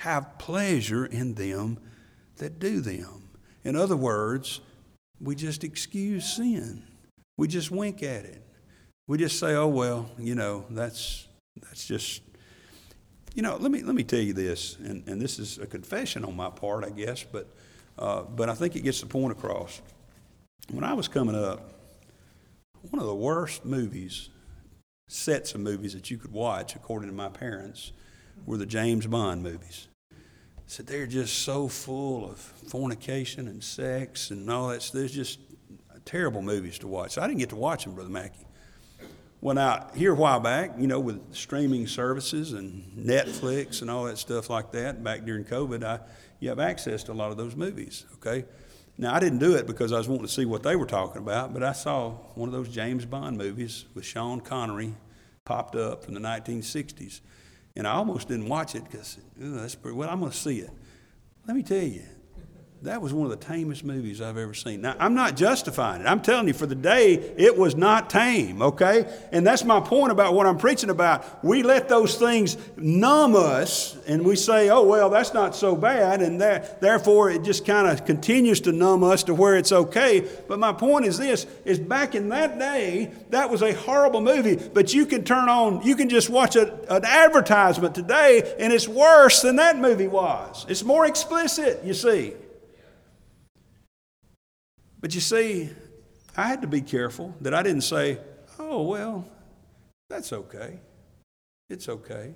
have 0.00 0.38
pleasure 0.38 1.04
in 1.04 1.34
them 1.34 1.78
that 2.36 2.58
do 2.58 2.80
them. 2.80 3.28
In 3.64 3.76
other 3.76 3.96
words, 3.96 4.62
we 5.20 5.34
just 5.34 5.62
excuse 5.62 6.24
sin. 6.24 6.84
We 7.36 7.48
just 7.48 7.70
wink 7.70 8.02
at 8.02 8.24
it. 8.24 8.42
We 9.06 9.18
just 9.18 9.38
say, 9.38 9.54
"Oh 9.54 9.68
well, 9.68 10.10
you 10.18 10.34
know, 10.34 10.64
that's 10.70 11.28
that's 11.60 11.84
just." 11.86 12.22
You 13.34 13.42
know, 13.42 13.56
let 13.56 13.70
me 13.70 13.82
let 13.82 13.94
me 13.94 14.02
tell 14.02 14.20
you 14.20 14.32
this, 14.32 14.76
and, 14.78 15.06
and 15.06 15.20
this 15.20 15.38
is 15.38 15.58
a 15.58 15.66
confession 15.66 16.24
on 16.24 16.34
my 16.36 16.50
part, 16.50 16.84
I 16.84 16.90
guess, 16.90 17.22
but 17.24 17.48
uh, 17.98 18.22
but 18.22 18.48
I 18.48 18.54
think 18.54 18.76
it 18.76 18.82
gets 18.82 19.00
the 19.00 19.06
point 19.06 19.32
across. 19.32 19.80
When 20.70 20.84
I 20.84 20.94
was 20.94 21.08
coming 21.08 21.36
up, 21.36 21.72
one 22.90 23.00
of 23.00 23.06
the 23.06 23.14
worst 23.14 23.64
movies, 23.64 24.30
sets 25.08 25.54
of 25.54 25.60
movies 25.60 25.92
that 25.94 26.10
you 26.10 26.18
could 26.18 26.32
watch, 26.32 26.74
according 26.74 27.08
to 27.08 27.14
my 27.14 27.28
parents, 27.28 27.92
were 28.46 28.56
the 28.56 28.66
James 28.66 29.06
Bond 29.06 29.42
movies 29.42 29.88
said 30.70 30.86
they're 30.86 31.04
just 31.04 31.40
so 31.40 31.66
full 31.66 32.24
of 32.30 32.38
fornication 32.38 33.48
and 33.48 33.62
sex 33.62 34.30
and 34.30 34.48
all 34.48 34.68
that. 34.68 34.88
There's 34.94 35.12
just 35.12 35.40
terrible 36.04 36.42
movies 36.42 36.78
to 36.78 36.86
watch. 36.86 37.12
So 37.12 37.22
I 37.22 37.26
didn't 37.26 37.40
get 37.40 37.48
to 37.48 37.56
watch 37.56 37.84
them, 37.84 37.94
Brother 37.94 38.10
Mackey. 38.10 38.46
Well, 39.42 39.54
now, 39.54 39.88
here 39.94 40.12
a 40.12 40.16
while 40.16 40.38
back, 40.38 40.72
you 40.76 40.86
know, 40.86 41.00
with 41.00 41.34
streaming 41.34 41.86
services 41.86 42.52
and 42.52 42.84
Netflix 42.94 43.80
and 43.80 43.90
all 43.90 44.04
that 44.04 44.18
stuff 44.18 44.50
like 44.50 44.70
that, 44.72 45.02
back 45.02 45.24
during 45.24 45.44
COVID, 45.44 45.82
I, 45.82 46.00
you 46.40 46.50
have 46.50 46.58
access 46.58 47.02
to 47.04 47.12
a 47.12 47.14
lot 47.14 47.30
of 47.30 47.38
those 47.38 47.56
movies, 47.56 48.04
okay? 48.16 48.44
Now, 48.98 49.14
I 49.14 49.18
didn't 49.18 49.38
do 49.38 49.54
it 49.54 49.66
because 49.66 49.92
I 49.92 49.98
was 49.98 50.08
wanting 50.08 50.26
to 50.26 50.32
see 50.32 50.44
what 50.44 50.62
they 50.62 50.76
were 50.76 50.84
talking 50.84 51.22
about, 51.22 51.54
but 51.54 51.62
I 51.62 51.72
saw 51.72 52.10
one 52.34 52.50
of 52.50 52.52
those 52.52 52.68
James 52.68 53.06
Bond 53.06 53.38
movies 53.38 53.86
with 53.94 54.04
Sean 54.04 54.40
Connery 54.42 54.92
popped 55.46 55.74
up 55.74 56.04
from 56.04 56.12
the 56.12 56.20
1960s. 56.20 57.22
And 57.76 57.86
I 57.86 57.92
almost 57.92 58.28
didn't 58.28 58.48
watch 58.48 58.74
it 58.74 58.84
because, 58.84 59.18
that's 59.38 59.74
pretty, 59.74 59.96
well, 59.96 60.10
I'm 60.10 60.20
going 60.20 60.32
to 60.32 60.36
see 60.36 60.58
it. 60.58 60.70
Let 61.46 61.56
me 61.56 61.62
tell 61.62 61.82
you, 61.82 62.02
that 62.82 63.02
was 63.02 63.12
one 63.12 63.30
of 63.30 63.30
the 63.30 63.44
tamest 63.44 63.84
movies 63.84 64.22
I've 64.22 64.38
ever 64.38 64.54
seen. 64.54 64.80
Now, 64.80 64.96
I'm 64.98 65.12
not 65.14 65.36
justifying 65.36 66.00
it. 66.00 66.06
I'm 66.06 66.22
telling 66.22 66.48
you, 66.48 66.54
for 66.54 66.64
the 66.64 66.74
day, 66.74 67.12
it 67.36 67.58
was 67.58 67.76
not 67.76 68.08
tame, 68.08 68.62
okay? 68.62 69.06
And 69.32 69.46
that's 69.46 69.64
my 69.64 69.80
point 69.80 70.12
about 70.12 70.32
what 70.32 70.46
I'm 70.46 70.56
preaching 70.56 70.88
about. 70.88 71.44
We 71.44 71.62
let 71.62 71.90
those 71.90 72.16
things 72.16 72.56
numb 72.78 73.36
us, 73.36 73.98
and 74.06 74.24
we 74.24 74.34
say, 74.34 74.70
oh, 74.70 74.82
well, 74.82 75.10
that's 75.10 75.34
not 75.34 75.54
so 75.54 75.76
bad, 75.76 76.22
and 76.22 76.40
that, 76.40 76.80
therefore 76.80 77.30
it 77.30 77.42
just 77.42 77.66
kind 77.66 77.86
of 77.86 78.06
continues 78.06 78.62
to 78.62 78.72
numb 78.72 79.04
us 79.04 79.24
to 79.24 79.34
where 79.34 79.56
it's 79.56 79.72
okay. 79.72 80.26
But 80.48 80.58
my 80.58 80.72
point 80.72 81.04
is 81.04 81.18
this, 81.18 81.46
is 81.66 81.78
back 81.78 82.14
in 82.14 82.30
that 82.30 82.58
day, 82.58 83.12
that 83.28 83.50
was 83.50 83.60
a 83.60 83.74
horrible 83.74 84.22
movie, 84.22 84.56
but 84.56 84.94
you 84.94 85.04
can 85.04 85.24
turn 85.24 85.50
on, 85.50 85.82
you 85.82 85.96
can 85.96 86.08
just 86.08 86.30
watch 86.30 86.56
a, 86.56 86.72
an 86.88 87.04
advertisement 87.04 87.94
today, 87.94 88.54
and 88.58 88.72
it's 88.72 88.88
worse 88.88 89.42
than 89.42 89.56
that 89.56 89.78
movie 89.78 90.08
was. 90.08 90.64
It's 90.66 90.82
more 90.82 91.04
explicit, 91.04 91.84
you 91.84 91.92
see. 91.92 92.32
But 95.00 95.14
you 95.14 95.20
see, 95.20 95.70
I 96.36 96.46
had 96.46 96.62
to 96.62 96.68
be 96.68 96.82
careful 96.82 97.34
that 97.40 97.54
I 97.54 97.62
didn't 97.62 97.82
say, 97.82 98.18
oh, 98.58 98.82
well, 98.82 99.26
that's 100.08 100.32
okay. 100.32 100.80
It's 101.68 101.88
okay. 101.88 102.34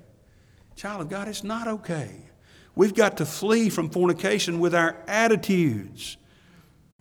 Child 0.76 1.02
of 1.02 1.08
God, 1.08 1.28
it's 1.28 1.44
not 1.44 1.68
okay. 1.68 2.10
We've 2.76 2.94
got 2.94 3.18
to 3.18 3.26
flee 3.26 3.68
from 3.68 3.90
fornication 3.90 4.58
with 4.58 4.74
our 4.74 4.96
attitudes. 5.06 6.16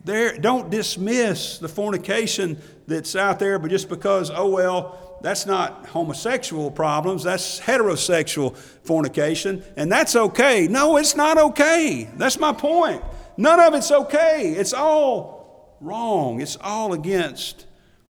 There, 0.04 0.36
don't 0.36 0.70
dismiss 0.70 1.58
the 1.58 1.68
fornication 1.68 2.60
that's 2.86 3.16
out 3.16 3.38
there, 3.38 3.58
but 3.58 3.70
just 3.70 3.88
because, 3.88 4.30
oh, 4.30 4.50
well, 4.50 5.18
that's 5.22 5.46
not 5.46 5.86
homosexual 5.86 6.70
problems, 6.70 7.24
that's 7.24 7.58
heterosexual 7.58 8.54
fornication, 8.56 9.64
and 9.76 9.90
that's 9.90 10.14
okay. 10.14 10.68
No, 10.68 10.98
it's 10.98 11.16
not 11.16 11.38
okay. 11.38 12.10
That's 12.16 12.38
my 12.38 12.52
point. 12.52 13.02
None 13.38 13.58
of 13.58 13.74
it's 13.74 13.90
okay. 13.90 14.52
It's 14.52 14.74
all 14.74 15.43
wrong. 15.80 16.40
It's 16.40 16.56
all 16.60 16.92
against 16.92 17.66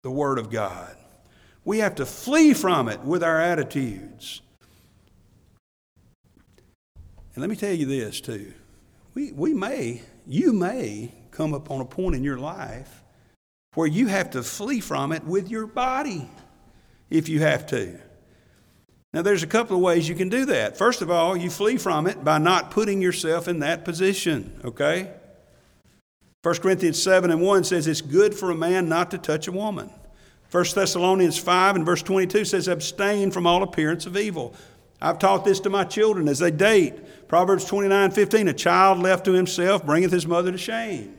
the 0.03 0.11
Word 0.11 0.39
of 0.39 0.49
God. 0.49 0.95
We 1.63 1.79
have 1.79 1.95
to 1.95 2.05
flee 2.05 2.53
from 2.53 2.89
it 2.89 3.01
with 3.01 3.23
our 3.23 3.39
attitudes. 3.39 4.41
And 7.33 7.41
let 7.41 7.49
me 7.49 7.55
tell 7.55 7.73
you 7.73 7.85
this, 7.85 8.19
too. 8.19 8.53
We, 9.13 9.31
we 9.31 9.53
may, 9.53 10.01
you 10.27 10.53
may 10.53 11.13
come 11.31 11.53
upon 11.53 11.81
a 11.81 11.85
point 11.85 12.15
in 12.15 12.23
your 12.23 12.39
life 12.39 13.03
where 13.75 13.87
you 13.87 14.07
have 14.07 14.31
to 14.31 14.43
flee 14.43 14.79
from 14.79 15.11
it 15.11 15.23
with 15.23 15.49
your 15.49 15.65
body 15.65 16.29
if 17.09 17.29
you 17.29 17.39
have 17.39 17.65
to. 17.67 17.99
Now, 19.13 19.21
there's 19.21 19.43
a 19.43 19.47
couple 19.47 19.75
of 19.75 19.81
ways 19.81 20.07
you 20.07 20.15
can 20.15 20.29
do 20.29 20.45
that. 20.45 20.77
First 20.77 21.01
of 21.01 21.11
all, 21.11 21.35
you 21.35 21.49
flee 21.49 21.77
from 21.77 22.07
it 22.07 22.23
by 22.23 22.37
not 22.37 22.71
putting 22.71 23.01
yourself 23.01 23.47
in 23.47 23.59
that 23.59 23.83
position, 23.83 24.59
okay? 24.63 25.11
1 26.43 26.55
Corinthians 26.55 27.01
7 27.01 27.29
and 27.29 27.39
1 27.39 27.63
says 27.63 27.85
it's 27.85 28.01
good 28.01 28.33
for 28.33 28.49
a 28.49 28.55
man 28.55 28.89
not 28.89 29.11
to 29.11 29.17
touch 29.19 29.47
a 29.47 29.51
woman. 29.51 29.91
1 30.49 30.65
Thessalonians 30.73 31.37
5 31.37 31.75
and 31.75 31.85
verse 31.85 32.01
22 32.01 32.45
says, 32.45 32.67
abstain 32.67 33.29
from 33.29 33.45
all 33.45 33.61
appearance 33.61 34.07
of 34.07 34.17
evil. 34.17 34.55
I've 34.99 35.19
taught 35.19 35.45
this 35.45 35.59
to 35.61 35.69
my 35.69 35.83
children 35.83 36.27
as 36.27 36.39
they 36.39 36.49
date. 36.49 37.27
Proverbs 37.27 37.65
29 37.65 38.11
15, 38.11 38.47
a 38.47 38.53
child 38.53 38.99
left 38.99 39.25
to 39.25 39.33
himself 39.33 39.85
bringeth 39.85 40.11
his 40.11 40.25
mother 40.25 40.51
to 40.51 40.57
shame. 40.57 41.15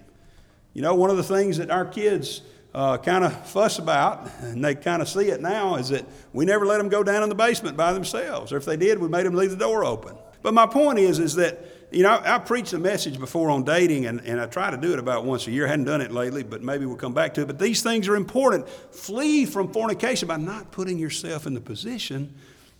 You 0.75 0.83
know, 0.83 0.95
one 0.95 1.11
of 1.11 1.17
the 1.17 1.23
things 1.23 1.57
that 1.59 1.71
our 1.71 1.85
kids 1.85 2.43
uh, 2.75 2.99
kind 2.99 3.23
of 3.25 3.47
fuss 3.47 3.79
about, 3.79 4.29
and 4.41 4.65
they 4.65 4.75
kind 4.75 5.03
of 5.03 5.09
see 5.09 5.29
it 5.29 5.41
now, 5.41 5.77
is 5.77 5.91
that 5.91 6.05
we 6.33 6.45
never 6.45 6.67
let 6.67 6.79
them 6.79 6.89
go 6.89 7.05
down 7.05 7.23
in 7.23 7.29
the 7.29 7.35
basement 7.35 7.77
by 7.77 7.93
themselves. 7.93 8.53
Or 8.53 8.57
if 8.57 8.65
they 8.65 8.77
did, 8.77 8.99
we 8.99 9.09
made 9.09 9.27
them 9.27 9.35
leave 9.35 9.51
the 9.51 9.57
door 9.57 9.85
open. 9.85 10.17
But 10.43 10.53
my 10.55 10.67
point 10.67 10.99
is, 10.99 11.19
is 11.19 11.35
that 11.37 11.82
You 11.93 12.03
know, 12.05 12.11
I, 12.11 12.37
I 12.37 12.39
preached 12.39 12.73
a 12.73 12.79
message 12.79 13.19
before 13.19 13.51
on 13.51 13.65
dating, 13.65 14.07
and, 14.07 14.21
and 14.23 14.41
I 14.41 14.47
try 14.47 14.71
to 14.71 14.79
do 14.79 14.95
it 14.95 14.99
about 14.99 15.27
once 15.27 15.47
a 15.47 15.51
year. 15.51 15.67
I 15.67 15.69
hadn't 15.69 15.85
done 15.85 16.01
it 16.01 16.11
lately, 16.11 16.43
but 16.43 16.63
maybe 16.63 16.87
we'll 16.87 16.97
come 16.97 17.13
back 17.13 17.35
to 17.35 17.43
it. 17.43 17.47
But 17.47 17.59
these 17.59 17.83
things 17.83 18.09
are 18.09 18.17
important. 18.17 18.67
Flee 18.69 19.45
from 19.45 19.71
fornication 19.73 20.27
by 20.27 20.39
not 20.39 20.71
putting 20.73 20.99
yourself 20.99 21.47
in 21.47 21.53
the 21.53 21.61
position 21.61 22.35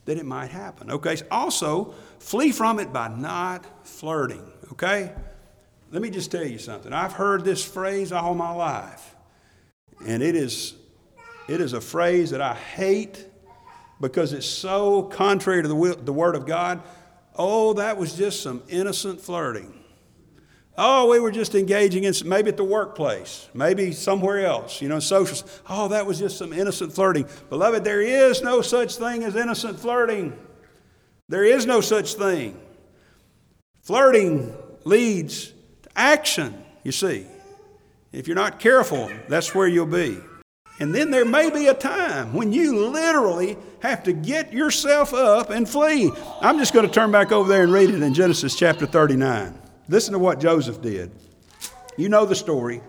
that 0.07 0.17
it 0.17 0.25
might 0.25 0.51
happen. 0.51 0.91
Okay? 0.91 1.17
Also, 1.31 1.95
flee 2.21 2.53
from 2.53 2.79
it 2.79 2.91
by 2.91 3.09
not 3.09 3.67
flirting. 3.87 4.51
Okay? 4.73 5.13
Let 5.91 6.01
me 6.01 6.09
just 6.09 6.31
tell 6.31 6.47
you 6.47 6.59
something. 6.59 6.91
I've 6.91 7.13
heard 7.13 7.45
this 7.45 7.63
phrase 7.63 8.13
all 8.13 8.35
my 8.35 8.53
life, 8.53 9.15
and 10.07 10.23
it 10.23 10.35
is, 10.35 10.75
it 11.49 11.61
is 11.61 11.75
a 11.75 11.83
phrase 11.83 12.31
that 12.31 12.41
I 12.41 12.55
hate 12.55 13.27
because 14.01 14.33
it's 14.33 14.47
so 14.47 15.03
contrary 15.03 15.61
to 15.61 15.69
the, 15.69 15.75
will, 15.75 15.97
the 15.97 16.15
Word 16.15 16.35
of 16.35 16.47
God. 16.47 16.83
Oh, 17.37 17.75
that 17.75 17.97
was 17.97 18.15
just 18.15 18.43
some 18.43 18.63
innocent 18.69 19.21
flirting. 19.21 19.73
Oh, 20.77 21.11
we 21.11 21.21
were 21.21 21.31
just 21.31 21.55
engaging 21.55 22.05
in 22.05 22.15
maybe 22.25 22.49
at 22.49 22.57
the 22.57 22.65
workplace, 22.65 23.49
maybe 23.53 23.93
somewhere 23.93 24.47
else, 24.47 24.81
you 24.81 24.89
know, 24.89 25.01
social. 25.01 25.47
Oh, 25.69 25.89
that 25.89 26.07
was 26.07 26.19
just 26.19 26.39
some 26.39 26.53
innocent 26.53 26.95
flirting. 26.95 27.27
Beloved, 27.51 27.85
there 27.85 28.01
is 28.01 28.43
no 28.43 28.63
such 28.63 28.97
thing 28.97 29.23
as 29.23 29.37
innocent 29.37 29.79
flirting. 29.79 30.37
There 31.29 31.45
is 31.45 31.67
no 31.67 31.83
such 31.83 32.15
thing. 32.15 32.59
Flirting 33.83 34.55
leads 34.85 35.49
to 35.83 35.91
action, 35.95 36.65
you 36.85 36.93
see. 36.93 37.27
If 38.13 38.27
you're 38.27 38.37
not 38.37 38.59
careful, 38.59 39.11
that's 39.29 39.55
where 39.55 39.67
you'll 39.67 39.87
be. 39.87 40.19
And 40.79 40.95
then 40.95 41.11
there 41.11 41.25
may 41.25 41.51
be 41.51 41.67
a 41.67 41.75
time 41.75 42.33
when 42.33 42.53
you 42.53 42.89
literally 42.89 43.57
have 43.81 44.03
to 44.05 44.13
get 44.13 44.53
yourself 44.53 45.13
up 45.13 45.51
and 45.51 45.69
flee. 45.69 46.11
I'm 46.41 46.59
just 46.59 46.73
going 46.73 46.87
to 46.87 46.93
turn 46.93 47.13
back 47.13 47.31
over 47.31 47.49
there 47.49 47.63
and 47.63 47.73
read 47.73 47.91
it 47.91 48.03
in 48.03 48.15
Genesis 48.15 48.57
chapter 48.57 48.87
39. 48.87 49.59
Listen 49.89 50.13
to 50.13 50.19
what 50.19 50.41
Joseph 50.41 50.81
did. 50.81 51.11
You 51.97 52.09
know 52.09 52.25
the 52.25 52.35
story 52.35 52.81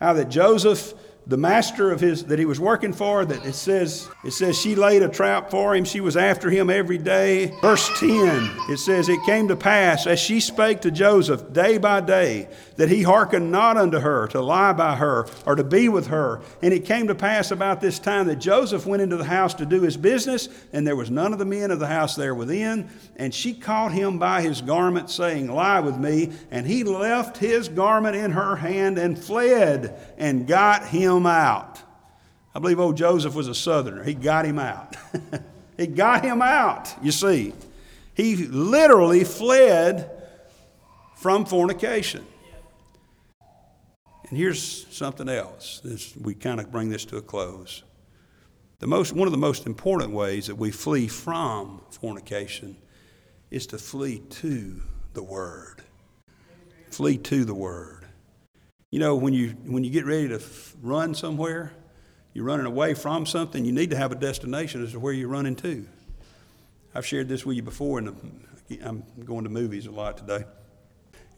how 0.00 0.12
that 0.14 0.28
Joseph 0.28 0.94
the 1.26 1.36
master 1.36 1.92
of 1.92 2.00
his 2.00 2.24
that 2.24 2.38
he 2.38 2.44
was 2.44 2.58
working 2.58 2.92
for 2.92 3.24
that 3.24 3.46
it 3.46 3.54
says 3.54 4.08
it 4.24 4.32
says 4.32 4.58
she 4.58 4.74
laid 4.74 5.02
a 5.02 5.08
trap 5.08 5.50
for 5.50 5.74
him. 5.74 5.84
She 5.84 6.00
was 6.00 6.16
after 6.16 6.50
him 6.50 6.68
every 6.68 6.98
day. 6.98 7.54
Verse 7.60 7.88
10 8.00 8.50
it 8.68 8.78
says 8.78 9.08
it 9.08 9.22
came 9.24 9.46
to 9.48 9.56
pass 9.56 10.06
as 10.06 10.18
she 10.18 10.40
spake 10.40 10.80
to 10.80 10.90
joseph 10.90 11.52
day 11.52 11.78
by 11.78 12.00
day 12.00 12.48
that 12.76 12.88
he 12.88 13.02
hearkened 13.02 13.52
not 13.52 13.76
unto 13.76 14.00
her 14.00 14.26
to 14.28 14.40
lie 14.40 14.72
by 14.72 14.96
her 14.96 15.28
or 15.46 15.54
to 15.54 15.62
be 15.62 15.88
with 15.88 16.08
her. 16.08 16.40
And 16.60 16.74
it 16.74 16.84
came 16.84 17.06
to 17.06 17.14
pass 17.14 17.52
about 17.52 17.80
this 17.80 18.00
time 18.00 18.26
that 18.26 18.36
joseph 18.36 18.84
went 18.84 19.02
into 19.02 19.16
the 19.16 19.24
house 19.24 19.54
to 19.54 19.66
do 19.66 19.82
his 19.82 19.96
business 19.96 20.48
and 20.72 20.84
there 20.84 20.96
was 20.96 21.10
none 21.10 21.32
of 21.32 21.38
the 21.38 21.44
men 21.44 21.70
of 21.70 21.78
the 21.78 21.86
house 21.86 22.16
there 22.16 22.34
within. 22.34 22.90
And 23.14 23.32
she 23.32 23.54
caught 23.54 23.92
him 23.92 24.18
by 24.18 24.42
his 24.42 24.60
garment 24.60 25.08
saying 25.08 25.52
lie 25.52 25.80
with 25.80 25.98
me 25.98 26.32
and 26.50 26.66
he 26.66 26.82
left 26.82 27.36
his 27.36 27.68
garment 27.68 28.16
in 28.16 28.32
her 28.32 28.56
hand 28.56 28.98
and 28.98 29.16
fled 29.16 29.96
and 30.18 30.48
got 30.48 30.86
him 30.86 31.11
him 31.16 31.26
out. 31.26 31.80
I 32.54 32.58
believe 32.58 32.78
old 32.80 32.96
Joseph 32.96 33.34
was 33.34 33.48
a 33.48 33.54
southerner. 33.54 34.04
He 34.04 34.14
got 34.14 34.44
him 34.44 34.58
out. 34.58 34.96
he 35.76 35.86
got 35.86 36.24
him 36.24 36.42
out, 36.42 36.94
you 37.02 37.12
see. 37.12 37.54
He 38.14 38.36
literally 38.36 39.24
fled 39.24 40.10
from 41.16 41.44
fornication. 41.46 42.26
And 44.28 44.38
here's 44.38 44.86
something 44.90 45.28
else. 45.28 45.80
This, 45.84 46.16
we 46.16 46.34
kind 46.34 46.60
of 46.60 46.70
bring 46.70 46.90
this 46.90 47.04
to 47.06 47.16
a 47.16 47.22
close. 47.22 47.84
The 48.80 48.86
most, 48.86 49.12
one 49.12 49.28
of 49.28 49.32
the 49.32 49.38
most 49.38 49.66
important 49.66 50.12
ways 50.12 50.48
that 50.48 50.56
we 50.56 50.70
flee 50.70 51.06
from 51.06 51.82
fornication 51.90 52.76
is 53.50 53.66
to 53.68 53.78
flee 53.78 54.18
to 54.18 54.80
the 55.12 55.22
Word. 55.22 55.82
Flee 56.90 57.16
to 57.18 57.44
the 57.44 57.54
Word. 57.54 58.01
You 58.92 58.98
know, 58.98 59.16
when 59.16 59.32
you, 59.32 59.56
when 59.64 59.84
you 59.84 59.90
get 59.90 60.04
ready 60.04 60.28
to 60.28 60.34
f- 60.34 60.76
run 60.82 61.14
somewhere, 61.14 61.72
you're 62.34 62.44
running 62.44 62.66
away 62.66 62.92
from 62.92 63.24
something, 63.24 63.64
you 63.64 63.72
need 63.72 63.88
to 63.88 63.96
have 63.96 64.12
a 64.12 64.14
destination 64.14 64.84
as 64.84 64.92
to 64.92 65.00
where 65.00 65.14
you're 65.14 65.30
running 65.30 65.56
to. 65.56 65.88
I've 66.94 67.06
shared 67.06 67.26
this 67.26 67.46
with 67.46 67.56
you 67.56 67.62
before, 67.62 67.98
and 67.98 68.44
I'm 68.84 69.02
going 69.24 69.44
to 69.44 69.50
movies 69.50 69.86
a 69.86 69.90
lot 69.90 70.18
today. 70.18 70.44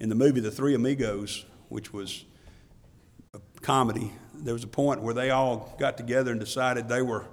In 0.00 0.08
the 0.08 0.16
movie 0.16 0.40
The 0.40 0.50
Three 0.50 0.74
Amigos, 0.74 1.44
which 1.68 1.92
was 1.92 2.24
a 3.32 3.40
comedy, 3.60 4.10
there 4.34 4.52
was 4.52 4.64
a 4.64 4.68
point 4.68 5.00
where 5.00 5.14
they 5.14 5.30
all 5.30 5.76
got 5.78 5.96
together 5.96 6.32
and 6.32 6.40
decided 6.40 6.88
they 6.88 7.02
were 7.02 7.24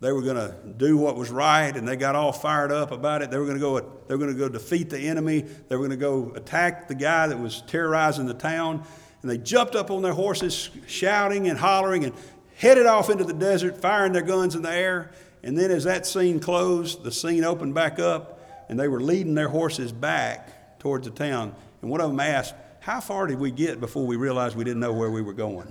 they 0.00 0.12
were 0.12 0.22
going 0.22 0.36
to 0.36 0.54
do 0.76 0.96
what 0.96 1.16
was 1.16 1.28
right 1.28 1.76
and 1.76 1.88
they 1.88 1.96
got 1.96 2.14
all 2.14 2.30
fired 2.30 2.70
up 2.70 2.92
about 2.92 3.20
it 3.20 3.32
they 3.32 3.36
were 3.36 3.46
going 3.46 3.56
to 3.56 3.60
go 3.60 3.80
they 3.80 4.14
were 4.14 4.18
going 4.18 4.32
to 4.32 4.38
go 4.38 4.48
defeat 4.48 4.90
the 4.90 4.98
enemy 5.00 5.40
they 5.40 5.74
were 5.74 5.88
going 5.88 5.90
to 5.90 5.96
go 5.96 6.30
attack 6.36 6.86
the 6.86 6.94
guy 6.94 7.26
that 7.26 7.36
was 7.36 7.62
terrorizing 7.62 8.24
the 8.24 8.32
town 8.32 8.86
and 9.22 9.30
they 9.30 9.38
jumped 9.38 9.74
up 9.74 9.90
on 9.90 10.02
their 10.02 10.12
horses, 10.12 10.70
shouting 10.86 11.48
and 11.48 11.58
hollering, 11.58 12.04
and 12.04 12.14
headed 12.56 12.86
off 12.86 13.10
into 13.10 13.24
the 13.24 13.32
desert, 13.32 13.80
firing 13.80 14.12
their 14.12 14.22
guns 14.22 14.54
in 14.54 14.62
the 14.62 14.72
air. 14.72 15.10
And 15.42 15.56
then, 15.56 15.70
as 15.70 15.84
that 15.84 16.06
scene 16.06 16.40
closed, 16.40 17.04
the 17.04 17.12
scene 17.12 17.44
opened 17.44 17.74
back 17.74 17.98
up, 17.98 18.40
and 18.68 18.78
they 18.78 18.88
were 18.88 19.00
leading 19.00 19.34
their 19.34 19.48
horses 19.48 19.92
back 19.92 20.78
towards 20.78 21.06
the 21.06 21.14
town. 21.14 21.54
And 21.82 21.90
one 21.90 22.00
of 22.00 22.10
them 22.10 22.20
asked, 22.20 22.54
How 22.80 23.00
far 23.00 23.26
did 23.26 23.38
we 23.38 23.50
get 23.50 23.80
before 23.80 24.06
we 24.06 24.16
realized 24.16 24.56
we 24.56 24.64
didn't 24.64 24.80
know 24.80 24.92
where 24.92 25.10
we 25.10 25.22
were 25.22 25.32
going? 25.32 25.70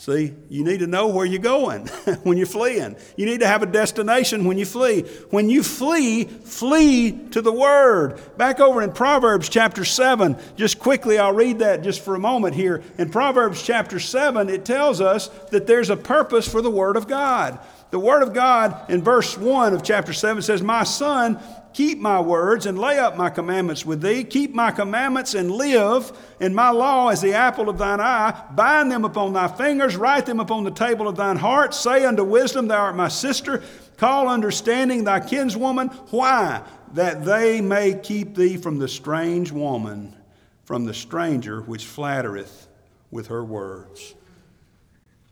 See, 0.00 0.32
you 0.48 0.62
need 0.62 0.78
to 0.78 0.86
know 0.86 1.08
where 1.08 1.26
you're 1.26 1.40
going 1.40 1.88
when 2.22 2.38
you're 2.38 2.46
fleeing. 2.46 2.94
You 3.16 3.26
need 3.26 3.40
to 3.40 3.48
have 3.48 3.64
a 3.64 3.66
destination 3.66 4.44
when 4.44 4.56
you 4.56 4.64
flee. 4.64 5.00
When 5.30 5.50
you 5.50 5.64
flee, 5.64 6.22
flee 6.22 7.10
to 7.30 7.42
the 7.42 7.50
Word. 7.50 8.20
Back 8.38 8.60
over 8.60 8.80
in 8.80 8.92
Proverbs 8.92 9.48
chapter 9.48 9.84
7, 9.84 10.36
just 10.54 10.78
quickly, 10.78 11.18
I'll 11.18 11.32
read 11.32 11.58
that 11.58 11.82
just 11.82 12.00
for 12.00 12.14
a 12.14 12.20
moment 12.20 12.54
here. 12.54 12.80
In 12.96 13.10
Proverbs 13.10 13.60
chapter 13.60 13.98
7, 13.98 14.48
it 14.48 14.64
tells 14.64 15.00
us 15.00 15.30
that 15.50 15.66
there's 15.66 15.90
a 15.90 15.96
purpose 15.96 16.46
for 16.46 16.62
the 16.62 16.70
Word 16.70 16.96
of 16.96 17.08
God. 17.08 17.58
The 17.90 17.98
Word 17.98 18.22
of 18.22 18.32
God 18.32 18.88
in 18.88 19.02
verse 19.02 19.36
1 19.36 19.74
of 19.74 19.82
chapter 19.82 20.12
7 20.12 20.42
says, 20.42 20.62
My 20.62 20.84
son, 20.84 21.40
Keep 21.74 21.98
my 21.98 22.20
words 22.20 22.66
and 22.66 22.78
lay 22.78 22.98
up 22.98 23.16
my 23.16 23.30
commandments 23.30 23.86
with 23.86 24.00
thee. 24.00 24.24
Keep 24.24 24.54
my 24.54 24.70
commandments 24.70 25.34
and 25.34 25.50
live. 25.50 26.10
And 26.40 26.54
my 26.54 26.70
law 26.70 27.10
is 27.10 27.20
the 27.20 27.34
apple 27.34 27.68
of 27.68 27.78
thine 27.78 28.00
eye. 28.00 28.42
Bind 28.52 28.90
them 28.90 29.04
upon 29.04 29.32
thy 29.32 29.48
fingers, 29.48 29.96
write 29.96 30.26
them 30.26 30.40
upon 30.40 30.64
the 30.64 30.70
table 30.70 31.06
of 31.06 31.16
thine 31.16 31.36
heart. 31.36 31.74
Say 31.74 32.04
unto 32.04 32.24
wisdom, 32.24 32.68
Thou 32.68 32.78
art 32.78 32.96
my 32.96 33.08
sister. 33.08 33.62
Call 33.96 34.28
understanding 34.28 35.04
thy 35.04 35.20
kinswoman. 35.20 35.88
Why? 36.10 36.62
That 36.94 37.24
they 37.24 37.60
may 37.60 37.94
keep 37.94 38.34
thee 38.34 38.56
from 38.56 38.78
the 38.78 38.88
strange 38.88 39.52
woman, 39.52 40.16
from 40.64 40.84
the 40.84 40.94
stranger 40.94 41.60
which 41.60 41.84
flattereth 41.84 42.66
with 43.10 43.28
her 43.28 43.44
words. 43.44 44.14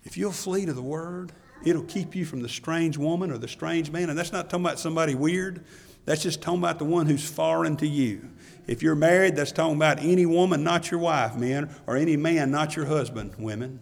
If 0.05 0.16
you'll 0.16 0.33
flee 0.33 0.66
to 0.66 0.72
the 0.72 0.83
word, 0.83 1.33
it'll 1.64 1.83
keep 1.83 2.14
you 2.14 2.25
from 2.25 2.40
the 2.40 2.49
strange 2.49 2.96
woman 2.96 3.31
or 3.31 3.38
the 3.38 3.49
strange 3.49 3.90
man. 3.90 4.11
And 4.11 4.18
that's 4.18 4.33
not 4.33 4.49
talking 4.51 4.64
about 4.64 4.79
somebody 4.79 5.14
weird. 5.14 5.64
That's 6.07 6.23
just 6.23 6.40
talking 6.40 6.61
about 6.61 6.79
the 6.79 6.85
one 6.85 7.07
who's 7.07 7.29
foreign 7.29 7.77
to 7.79 7.87
you. 7.87 8.31
If 8.66 8.83
you're 8.83 8.95
married, 8.95 9.37
that's 9.37 9.53
talking 9.53 9.77
about 9.77 9.99
any 10.01 10.25
woman, 10.25 10.64
not 10.64 10.90
your 10.90 11.01
wife, 11.01 11.37
men, 11.37 11.69
or 11.87 11.97
any 11.97 12.16
man, 12.16 12.51
not 12.51 12.75
your 12.75 12.87
husband, 12.87 13.35
women. 13.38 13.81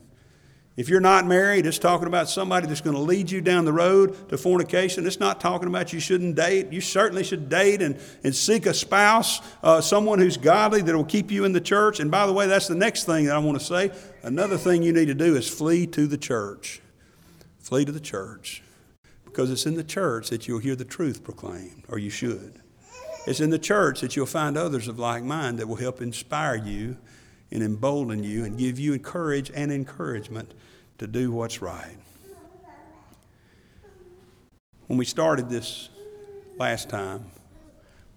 If 0.77 0.89
you're 0.89 1.01
not 1.01 1.27
married, 1.27 1.67
it's 1.67 1.79
talking 1.79 2.09
about 2.09 2.29
somebody 2.29 2.67
that's 2.67 2.81
going 2.81 2.97
to 2.97 3.03
lead 3.03 3.31
you 3.31 3.41
down 3.41 3.65
the 3.65 3.73
road 3.73 4.29
to 4.31 4.37
fornication. 4.37 5.07
It's 5.07 5.21
not 5.21 5.41
talking 5.41 5.69
about 5.69 5.93
you 5.93 6.01
shouldn't 6.01 6.35
date. 6.35 6.73
You 6.73 6.81
certainly 6.81 7.23
should 7.23 7.49
date 7.49 7.81
and, 7.81 8.01
and 8.25 8.35
seek 8.35 8.67
a 8.67 8.75
spouse, 8.75 9.41
uh, 9.63 9.81
someone 9.81 10.19
who's 10.19 10.37
godly 10.37 10.83
that 10.83 10.97
will 10.97 11.05
keep 11.05 11.31
you 11.31 11.45
in 11.45 11.53
the 11.53 11.61
church. 11.61 12.01
And 12.01 12.11
by 12.11 12.27
the 12.27 12.33
way, 12.33 12.49
that's 12.49 12.67
the 12.67 12.75
next 12.75 13.05
thing 13.05 13.27
that 13.27 13.37
I 13.37 13.39
want 13.39 13.59
to 13.61 13.65
say. 13.65 13.93
Another 14.23 14.57
thing 14.57 14.83
you 14.83 14.93
need 14.93 15.07
to 15.07 15.15
do 15.15 15.37
is 15.37 15.49
flee 15.49 15.87
to 15.89 16.09
the 16.09 16.19
church. 16.19 16.81
Flee 17.61 17.85
to 17.85 17.93
the 17.93 18.01
church 18.01 18.63
because 19.35 19.51
it's 19.51 19.66
in 19.66 19.75
the 19.75 19.83
church 19.83 20.31
that 20.31 20.47
you'll 20.47 20.61
hear 20.61 20.77
the 20.77 20.85
truth 20.85 21.25
proclaimed, 21.25 21.83
or 21.88 21.99
you 21.99 22.09
should. 22.09 22.61
It's 23.27 23.40
in 23.40 23.51
the 23.51 23.59
church 23.59 24.01
that 24.01 24.14
you'll 24.14 24.27
find 24.27 24.57
others 24.57 24.87
of 24.87 25.01
like 25.01 25.25
mind 25.25 25.59
that 25.59 25.66
will 25.66 25.75
help 25.75 26.01
inspire 26.01 26.55
you 26.55 26.97
and 27.51 27.61
embolden 27.61 28.23
you 28.23 28.44
and 28.44 28.57
give 28.57 28.79
you 28.79 28.97
courage 29.01 29.51
and 29.53 29.73
encouragement 29.73 30.55
to 30.99 31.09
do 31.09 31.33
what's 31.33 31.61
right. 31.61 31.97
When 34.87 34.99
we 34.99 35.05
started 35.05 35.49
this 35.49 35.88
last 36.57 36.88
time, 36.88 37.25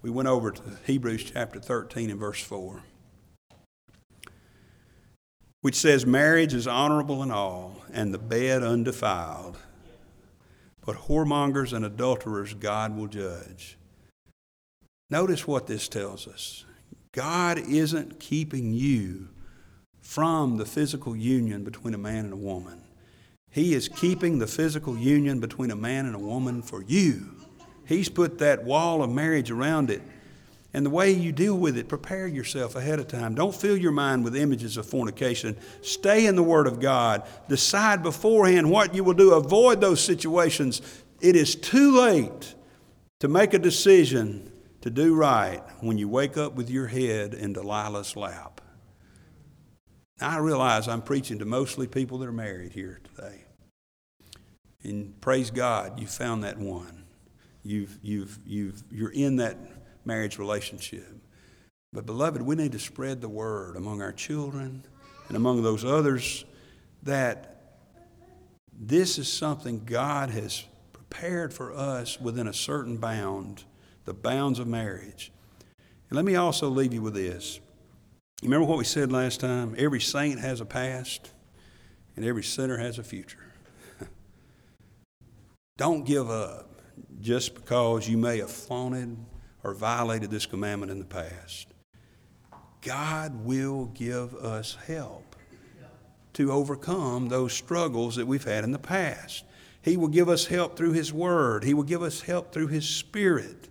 we 0.04 0.12
went 0.12 0.28
over 0.28 0.52
to 0.52 0.62
Hebrews 0.86 1.24
chapter 1.24 1.60
13 1.60 2.12
and 2.12 2.20
verse 2.20 2.44
4, 2.44 2.84
which 5.62 5.76
says, 5.76 6.06
Marriage 6.06 6.54
is 6.54 6.68
honorable 6.68 7.24
in 7.24 7.32
all, 7.32 7.82
and 7.92 8.14
the 8.14 8.20
bed 8.20 8.62
undefiled 8.62 9.58
but 10.88 10.96
whoremongers 11.10 11.74
and 11.74 11.84
adulterers 11.84 12.54
God 12.54 12.96
will 12.96 13.08
judge. 13.08 13.78
Notice 15.10 15.46
what 15.46 15.68
this 15.68 15.90
tells 15.90 16.30
us 16.30 16.64
God 17.12 17.60
isn't 17.60 18.22
keeping 18.22 18.74
you 18.74 19.28
from 20.00 20.56
the 20.56 20.66
physical 20.66 21.14
union 21.14 21.66
between 21.66 21.94
a 21.94 21.98
man 21.98 22.24
and 22.24 22.34
a 22.34 22.38
woman. 22.38 22.82
He 23.52 23.74
is 23.74 23.90
keeping 23.90 24.40
the 24.40 24.48
physical 24.48 24.98
union 24.98 25.42
between 25.42 25.72
a 25.72 25.76
man 25.76 26.06
and 26.06 26.16
a 26.16 26.20
woman 26.20 26.62
for 26.62 26.82
you. 26.84 27.36
He's 27.86 28.08
put 28.08 28.38
that 28.40 28.64
wall 28.64 29.04
of 29.04 29.10
marriage 29.10 29.52
around 29.52 29.90
it. 29.90 30.02
And 30.78 30.86
the 30.86 30.92
way 30.92 31.10
you 31.10 31.32
deal 31.32 31.58
with 31.58 31.76
it, 31.76 31.88
prepare 31.88 32.28
yourself 32.28 32.76
ahead 32.76 33.00
of 33.00 33.08
time. 33.08 33.34
Don't 33.34 33.56
fill 33.56 33.76
your 33.76 33.92
mind 33.92 34.24
with 34.24 34.36
images 34.36 34.78
of 34.78 34.86
fornication. 34.86 35.58
Stay 35.82 36.28
in 36.28 36.36
the 36.36 36.44
Word 36.44 36.68
of 36.68 36.80
God. 36.80 37.28
Decide 37.50 38.04
beforehand 38.04 38.70
what 38.70 38.94
you 38.94 39.04
will 39.04 39.16
do. 39.16 39.34
Avoid 39.34 39.82
those 39.82 40.04
situations. 40.04 40.84
It 41.20 41.36
is 41.36 41.56
too 41.56 42.00
late 42.00 42.54
to 43.22 43.28
make 43.28 43.56
a 43.56 43.58
decision 43.58 44.52
to 44.82 44.92
do 44.92 45.16
right 45.16 45.64
when 45.80 45.98
you 45.98 46.08
wake 46.08 46.38
up 46.38 46.54
with 46.54 46.70
your 46.70 46.86
head 46.86 47.34
in 47.34 47.56
Delilah's 47.56 48.16
lap. 48.16 48.62
Now, 50.22 50.30
I 50.30 50.38
realize 50.38 50.88
I'm 50.88 51.02
preaching 51.02 51.40
to 51.40 51.46
mostly 51.46 51.88
people 51.88 52.20
that 52.20 52.30
are 52.30 52.32
married 52.32 52.74
here 52.74 53.02
today. 53.16 53.46
And 54.84 55.20
praise 55.22 55.50
God, 55.50 56.00
you 56.00 56.06
found 56.06 56.44
that 56.44 56.60
one. 56.60 57.06
You've, 57.64 57.98
you've, 58.04 58.38
you've, 58.46 58.84
you're 58.92 59.12
in 59.12 59.38
that 59.38 59.58
marriage 60.08 60.40
relationship. 60.40 61.06
But, 61.94 62.06
beloved, 62.06 62.42
we 62.42 62.56
need 62.56 62.72
to 62.72 62.80
spread 62.80 63.22
the 63.22 63.30
word 63.30 63.76
among 63.76 64.02
our 64.02 64.12
children 64.12 64.84
and 65.28 65.38
among 65.38 65.62
those 65.62 65.86
others 65.86 66.46
that 67.04 67.58
this 68.74 69.18
is 69.18 69.32
something 69.32 69.84
God 69.86 70.30
has 70.30 70.64
prepared 70.94 71.54
for 71.54 71.74
us 71.74 72.20
within 72.20 72.48
a 72.48 72.54
certain 72.54 72.98
bound, 72.98 73.64
the 74.06 74.14
bounds 74.14 74.60
of 74.60 74.68
marriage. 74.68 75.32
And 76.10 76.16
let 76.16 76.26
me 76.26 76.36
also 76.36 76.70
leave 76.70 76.94
you 76.94 77.02
with 77.02 77.14
this. 77.14 77.60
Remember 78.44 78.66
what 78.66 78.78
we 78.78 78.84
said 78.84 79.12
last 79.12 79.40
time? 79.40 79.76
Every 79.78 80.00
saint 80.00 80.40
has 80.40 80.62
a 80.62 80.66
past, 80.66 81.32
and 82.16 82.24
every 82.24 82.44
sinner 82.44 82.78
has 82.78 83.00
a 83.00 83.04
future. 83.04 83.52
Don't 85.78 86.06
give 86.06 86.30
up 86.30 86.82
just 87.20 87.56
because 87.56 88.08
you 88.08 88.18
may 88.18 88.38
have 88.38 88.52
flaunted 88.52 89.18
or 89.68 89.74
violated 89.74 90.32
this 90.32 90.46
commandment 90.46 90.90
in 90.92 90.98
the 90.98 91.06
past. 91.06 91.68
God 92.82 93.44
will 93.44 93.86
give 93.88 94.34
us 94.34 94.78
help 94.88 95.36
to 96.34 96.52
overcome 96.52 97.28
those 97.28 97.52
struggles 97.52 98.16
that 98.16 98.26
we've 98.26 98.46
had 98.46 98.64
in 98.64 98.72
the 98.72 98.80
past. 98.80 99.44
He 99.82 99.98
will 99.98 100.08
give 100.08 100.30
us 100.30 100.46
help 100.46 100.78
through 100.78 100.94
His 100.94 101.12
Word, 101.12 101.66
He 101.66 101.74
will 101.74 101.84
give 101.84 102.02
us 102.02 102.22
help 102.22 102.54
through 102.54 102.68
His 102.68 102.88
Spirit. 102.88 103.68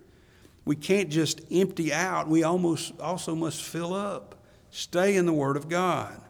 We 0.65 0.75
can't 0.75 1.09
just 1.09 1.41
empty 1.49 1.91
out, 1.91 2.27
we 2.27 2.43
almost 2.43 2.99
also 2.99 3.33
must 3.33 3.63
fill 3.63 3.93
up. 3.93 4.35
Stay 4.69 5.15
in 5.15 5.25
the 5.25 5.33
Word 5.33 5.57
of 5.57 5.67
God. 5.67 6.21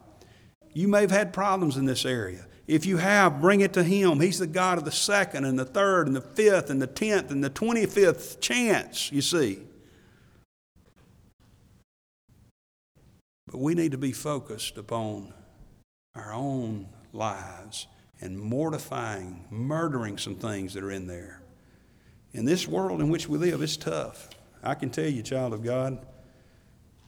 You 0.72 0.88
may 0.88 1.02
have 1.02 1.10
had 1.10 1.32
problems 1.32 1.76
in 1.76 1.84
this 1.84 2.06
area. 2.06 2.46
If 2.68 2.84
you 2.84 2.98
have, 2.98 3.40
bring 3.40 3.62
it 3.62 3.72
to 3.72 3.82
Him. 3.82 4.20
He's 4.20 4.38
the 4.38 4.46
God 4.46 4.76
of 4.76 4.84
the 4.84 4.92
second 4.92 5.46
and 5.46 5.58
the 5.58 5.64
third 5.64 6.06
and 6.06 6.14
the 6.14 6.20
fifth 6.20 6.68
and 6.68 6.80
the 6.80 6.86
tenth 6.86 7.30
and 7.30 7.42
the 7.42 7.48
25th 7.48 8.40
chance, 8.40 9.10
you 9.10 9.22
see. 9.22 9.60
But 13.46 13.58
we 13.58 13.74
need 13.74 13.92
to 13.92 13.98
be 13.98 14.12
focused 14.12 14.76
upon 14.76 15.32
our 16.14 16.34
own 16.34 16.90
lives 17.14 17.86
and 18.20 18.38
mortifying, 18.38 19.46
murdering 19.50 20.18
some 20.18 20.34
things 20.34 20.74
that 20.74 20.84
are 20.84 20.90
in 20.90 21.06
there. 21.06 21.40
In 22.34 22.44
this 22.44 22.68
world 22.68 23.00
in 23.00 23.08
which 23.08 23.30
we 23.30 23.38
live, 23.38 23.62
it's 23.62 23.78
tough. 23.78 24.28
I 24.62 24.74
can 24.74 24.90
tell 24.90 25.08
you, 25.08 25.22
child 25.22 25.54
of 25.54 25.64
God, 25.64 26.06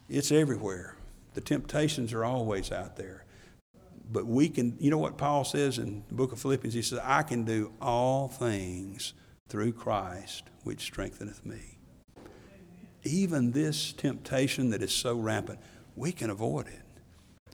it's 0.09 0.31
everywhere. 0.31 0.95
The 1.35 1.41
temptations 1.41 2.13
are 2.13 2.25
always 2.25 2.71
out 2.71 2.95
there 2.95 3.25
but 4.11 4.25
we 4.25 4.49
can, 4.49 4.75
you 4.79 4.89
know 4.89 4.97
what 4.97 5.17
Paul 5.17 5.43
says 5.43 5.77
in 5.77 6.03
the 6.07 6.13
book 6.13 6.31
of 6.31 6.39
Philippians? 6.39 6.73
He 6.73 6.81
says, 6.81 6.99
I 7.03 7.23
can 7.23 7.43
do 7.43 7.71
all 7.81 8.27
things 8.27 9.13
through 9.47 9.73
Christ, 9.73 10.43
which 10.63 10.81
strengtheneth 10.81 11.45
me. 11.45 11.77
Even 13.03 13.51
this 13.51 13.93
temptation 13.93 14.69
that 14.71 14.83
is 14.83 14.93
so 14.93 15.15
rampant, 15.15 15.59
we 15.95 16.11
can 16.11 16.29
avoid 16.29 16.67
it. 16.67 17.51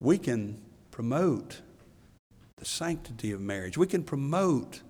We 0.00 0.18
can 0.18 0.60
promote 0.90 1.62
the 2.56 2.64
sanctity 2.64 3.32
of 3.32 3.40
marriage. 3.40 3.76
We 3.76 3.86
can 3.86 4.02
promote 4.02 4.82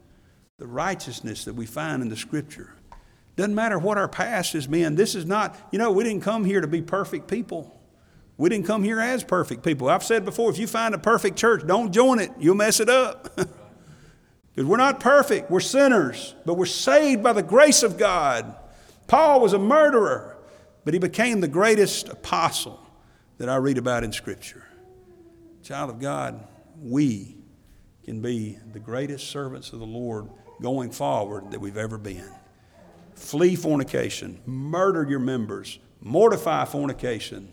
the 0.59 0.67
righteousness 0.67 1.45
that 1.45 1.55
we 1.55 1.67
find 1.67 2.03
in 2.03 2.09
the 2.09 2.17
Scripture. 2.17 2.73
Doesn't 3.37 3.55
matter 3.55 3.79
what 3.79 3.99
our 3.99 4.09
past 4.09 4.55
has 4.55 4.67
been. 4.67 4.95
This 4.95 5.15
is 5.15 5.27
not, 5.27 5.57
you 5.71 5.79
know, 5.79 5.91
we 5.91 6.05
didn't 6.05 6.23
come 6.23 6.45
here 6.45 6.61
to 6.61 6.67
be 6.67 6.83
perfect 6.83 7.29
people. 7.29 7.79
We 8.39 8.51
didn't 8.51 8.67
come 8.67 8.85
here 8.85 9.01
as 9.01 9.25
perfect 9.25 9.63
people. 9.63 9.89
I've 9.89 10.03
said 10.03 10.25
before 10.25 10.51
if 10.51 10.59
you 10.59 10.67
find 10.67 10.95
a 10.95 10.99
perfect 10.99 11.37
church, 11.37 11.67
don't 11.67 11.93
join 11.93 12.19
it, 12.19 12.31
you'll 12.39 12.55
mess 12.55 12.81
it 12.81 12.89
up. 12.89 13.39
Because 14.57 14.71
we're 14.71 14.79
not 14.79 15.01
perfect, 15.01 15.51
we're 15.51 15.61
sinners, 15.61 16.35
but 16.47 16.55
we're 16.55 16.65
saved 16.65 17.23
by 17.23 17.35
the 17.35 17.43
grace 17.43 17.83
of 17.83 17.99
God. 17.99 18.57
Paul 19.07 19.43
was 19.43 19.53
a 19.53 19.59
murderer, 19.59 20.39
but 20.83 20.95
he 20.95 20.99
became 20.99 21.43
the 21.43 21.49
greatest 21.49 22.09
apostle 22.09 22.81
that 23.37 23.51
I 23.51 23.57
read 23.57 23.77
about 23.77 24.03
in 24.03 24.15
Scripture. 24.15 24.65
Child 25.63 25.91
of 25.91 26.01
God, 26.01 26.49
we 26.81 27.37
can 28.03 28.23
be 28.23 28.59
the 28.73 28.81
greatest 28.81 29.29
servants 29.29 29.75
of 29.75 29.79
the 29.79 29.85
Lord 29.85 30.31
going 30.63 30.91
forward 30.91 31.51
that 31.51 31.61
we've 31.61 31.77
ever 31.77 31.99
been. 31.99 32.33
Flee 33.15 33.57
fornication, 33.57 34.41
murder 34.47 35.05
your 35.07 35.19
members, 35.19 35.79
mortify 36.01 36.65
fornication 36.65 37.53